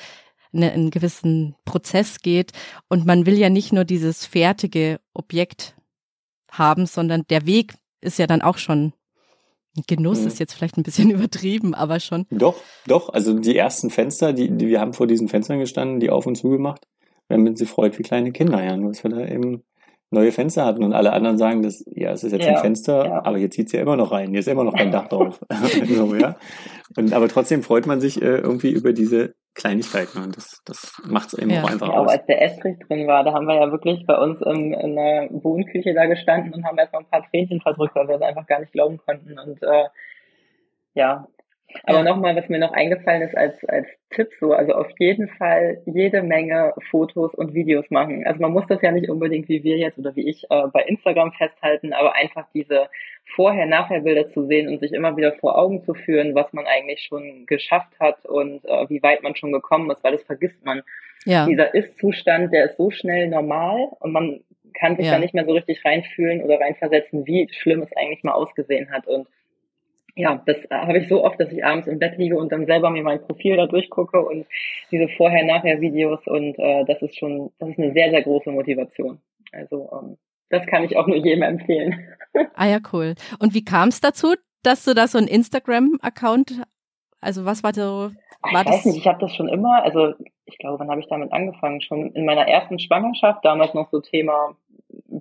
[0.52, 2.52] eine, einen gewissen Prozess geht
[2.88, 5.76] und man will ja nicht nur dieses fertige Objekt
[6.52, 8.93] haben, sondern der Weg ist ja dann auch schon
[9.88, 10.28] Genuss mhm.
[10.28, 12.26] ist jetzt vielleicht ein bisschen übertrieben, aber schon.
[12.32, 12.56] Doch,
[12.88, 13.10] doch.
[13.10, 16.36] Also die ersten Fenster, die, die wir haben vor diesen Fenstern gestanden, die auf und
[16.36, 16.88] zu gemacht.
[17.28, 18.76] Wir haben sie freut wie kleine Kinder, ja.
[18.76, 19.64] Nur, dass wir da eben
[20.12, 23.05] neue Fenster hatten und alle anderen sagen, dass, ja, es ist jetzt ja, ein Fenster,
[23.05, 23.26] ja.
[23.26, 25.39] aber hier zieht's ja immer noch rein, hier ist immer noch kein Dach drauf.
[25.86, 26.36] so, ja.
[26.97, 31.34] Und, aber trotzdem freut man sich äh, irgendwie über diese Kleinigkeiten und das, das macht
[31.34, 31.64] es eben ja.
[31.64, 32.07] auch einfach ja, aus.
[32.07, 34.95] Auch als der Estrich drin war, da haben wir ja wirklich bei uns in, in
[34.95, 38.47] der Wohnküche da gestanden und haben erstmal ein paar Tränchen verdrückt, weil wir es einfach
[38.47, 39.38] gar nicht glauben konnten.
[39.38, 39.86] Und äh,
[40.93, 41.28] ja,
[41.84, 45.82] aber nochmal, was mir noch eingefallen ist als, als Tipp so, also auf jeden Fall
[45.86, 48.26] jede Menge Fotos und Videos machen.
[48.26, 50.82] Also man muss das ja nicht unbedingt wie wir jetzt oder wie ich äh, bei
[50.84, 52.89] Instagram festhalten, aber einfach diese
[53.36, 57.45] Vorher-Nachher-Bilder zu sehen und sich immer wieder vor Augen zu führen, was man eigentlich schon
[57.45, 60.82] geschafft hat und äh, wie weit man schon gekommen ist, weil das vergisst man.
[61.26, 61.45] Ja.
[61.45, 64.41] Dieser Ist-Zustand, der ist so schnell normal und man
[64.74, 65.13] kann sich ja.
[65.13, 69.07] da nicht mehr so richtig reinfühlen oder reinversetzen, wie schlimm es eigentlich mal ausgesehen hat.
[69.07, 69.28] Und
[70.20, 72.89] ja, das habe ich so oft, dass ich abends im Bett liege und dann selber
[72.89, 74.45] mir mein Profil da durchgucke und
[74.91, 79.20] diese Vorher-Nachher-Videos und äh, das ist schon, das ist eine sehr, sehr große Motivation.
[79.53, 80.17] Also ähm,
[80.49, 81.95] das kann ich auch nur jedem empfehlen.
[82.53, 83.15] Ah ja, cool.
[83.39, 86.61] Und wie kam es dazu, dass du da so einen Instagram-Account,
[87.22, 88.11] also was war so?
[88.43, 90.13] War ich weiß nicht, ich habe das schon immer, also
[90.45, 91.82] ich glaube, wann habe ich damit angefangen?
[91.82, 94.55] Schon in meiner ersten Schwangerschaft, damals noch so Thema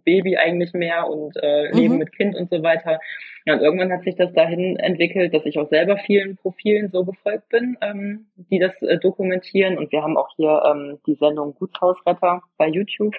[0.05, 1.99] Baby eigentlich mehr und äh, Leben mhm.
[1.99, 3.01] mit Kind und so weiter.
[3.45, 7.05] Ja, und irgendwann hat sich das dahin entwickelt, dass ich auch selber vielen Profilen so
[7.05, 9.79] gefolgt bin, ähm, die das äh, dokumentieren.
[9.79, 13.15] Und wir haben auch hier ähm, die Sendung Gutshausretter bei YouTube.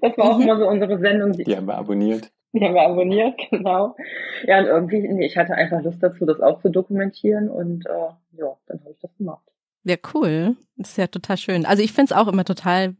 [0.00, 0.44] Das war auch mhm.
[0.44, 1.32] immer so unsere Sendung.
[1.32, 2.30] Die, die haben wir abonniert.
[2.52, 3.96] Die haben wir abonniert, genau.
[4.46, 8.38] Ja, und irgendwie, nee, ich hatte einfach Lust dazu, das auch zu dokumentieren und äh,
[8.38, 9.42] ja, dann habe ich das gemacht.
[9.84, 10.56] Ja, cool.
[10.76, 11.66] Das ist ja total schön.
[11.66, 12.96] Also ich finde es auch immer total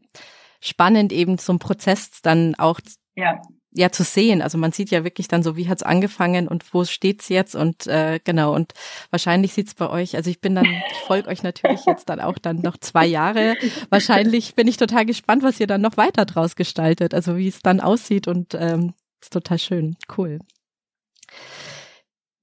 [0.59, 2.79] spannend, eben zum Prozess dann auch
[3.15, 3.41] ja.
[3.71, 4.41] ja zu sehen.
[4.41, 7.87] Also man sieht ja wirklich dann so, wie hat's angefangen und wo steht's jetzt und
[7.87, 8.73] äh, genau und
[9.09, 10.15] wahrscheinlich sieht's bei euch.
[10.15, 13.55] Also ich bin dann, ich folge euch natürlich jetzt dann auch dann noch zwei Jahre.
[13.89, 17.13] Wahrscheinlich bin ich total gespannt, was ihr dann noch weiter draus gestaltet.
[17.13, 20.39] Also wie es dann aussieht und ähm, ist total schön, cool.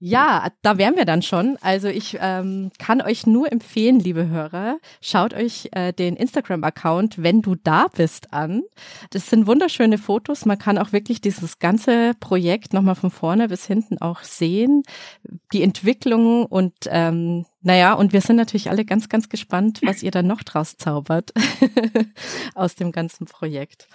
[0.06, 1.56] Ja, da wären wir dann schon.
[1.62, 7.40] Also ich ähm, kann euch nur empfehlen, liebe Hörer, schaut euch äh, den Instagram-Account, wenn
[7.40, 8.64] du da bist, an.
[9.08, 10.44] Das sind wunderschöne Fotos.
[10.44, 14.82] Man kann auch wirklich dieses ganze Projekt nochmal von vorne bis hinten auch sehen.
[15.54, 20.10] Die Entwicklung und ähm, naja, und wir sind natürlich alle ganz, ganz gespannt, was ihr
[20.10, 21.32] dann noch draus zaubert
[22.54, 23.88] aus dem ganzen Projekt.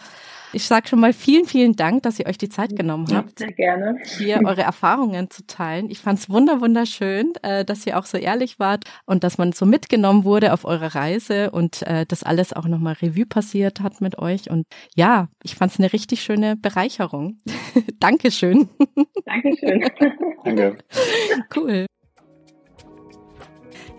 [0.52, 3.39] Ich sage schon mal vielen, vielen Dank, dass ihr euch die Zeit genommen habt.
[3.39, 3.97] Sehr gerne.
[4.18, 5.89] Hier eure Erfahrungen zu teilen.
[5.89, 9.52] Ich fand es wunder, wunderschön, äh, dass ihr auch so ehrlich wart und dass man
[9.52, 14.02] so mitgenommen wurde auf eure Reise und äh, das alles auch nochmal Revue passiert hat
[14.02, 14.50] mit euch.
[14.50, 17.38] Und ja, ich fand es eine richtig schöne Bereicherung.
[18.00, 18.70] Dankeschön.
[19.26, 19.86] Dankeschön.
[20.43, 20.78] Danke.
[21.56, 21.86] Cool.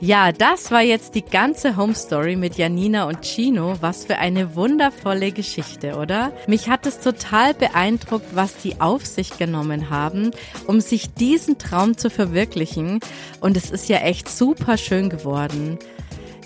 [0.03, 3.75] Ja, das war jetzt die ganze Home Story mit Janina und Chino.
[3.83, 6.33] Was für eine wundervolle Geschichte, oder?
[6.47, 10.31] Mich hat es total beeindruckt, was die auf sich genommen haben,
[10.67, 13.01] um sich diesen Traum zu verwirklichen.
[13.41, 15.79] Und es ist ja echt super schön geworden.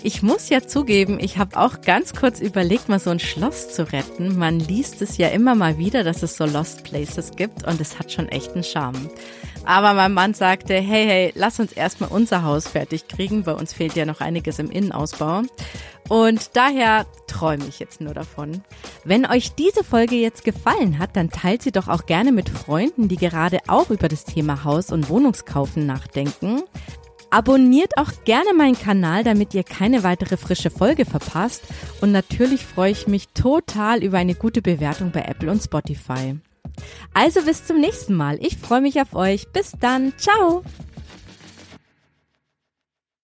[0.03, 3.91] Ich muss ja zugeben, ich habe auch ganz kurz überlegt, mal so ein Schloss zu
[3.91, 4.37] retten.
[4.37, 7.97] Man liest es ja immer mal wieder, dass es so Lost Places gibt und es
[7.97, 9.09] hat schon echt einen Charme.
[9.65, 13.43] Aber mein Mann sagte, hey, hey, lass uns erstmal unser Haus fertig kriegen.
[13.43, 15.41] Bei uns fehlt ja noch einiges im Innenausbau.
[16.07, 18.61] Und daher träume ich jetzt nur davon.
[19.05, 23.07] Wenn euch diese Folge jetzt gefallen hat, dann teilt sie doch auch gerne mit Freunden,
[23.07, 26.61] die gerade auch über das Thema Haus- und Wohnungskaufen nachdenken.
[27.29, 31.63] Abonniert auch gerne meinen Kanal, damit ihr keine weitere frische Folge verpasst.
[32.01, 36.37] Und natürlich freue ich mich total über eine gute Bewertung bei Apple und Spotify.
[37.13, 38.37] Also bis zum nächsten Mal.
[38.41, 39.47] Ich freue mich auf euch.
[39.49, 40.13] Bis dann.
[40.17, 40.63] Ciao.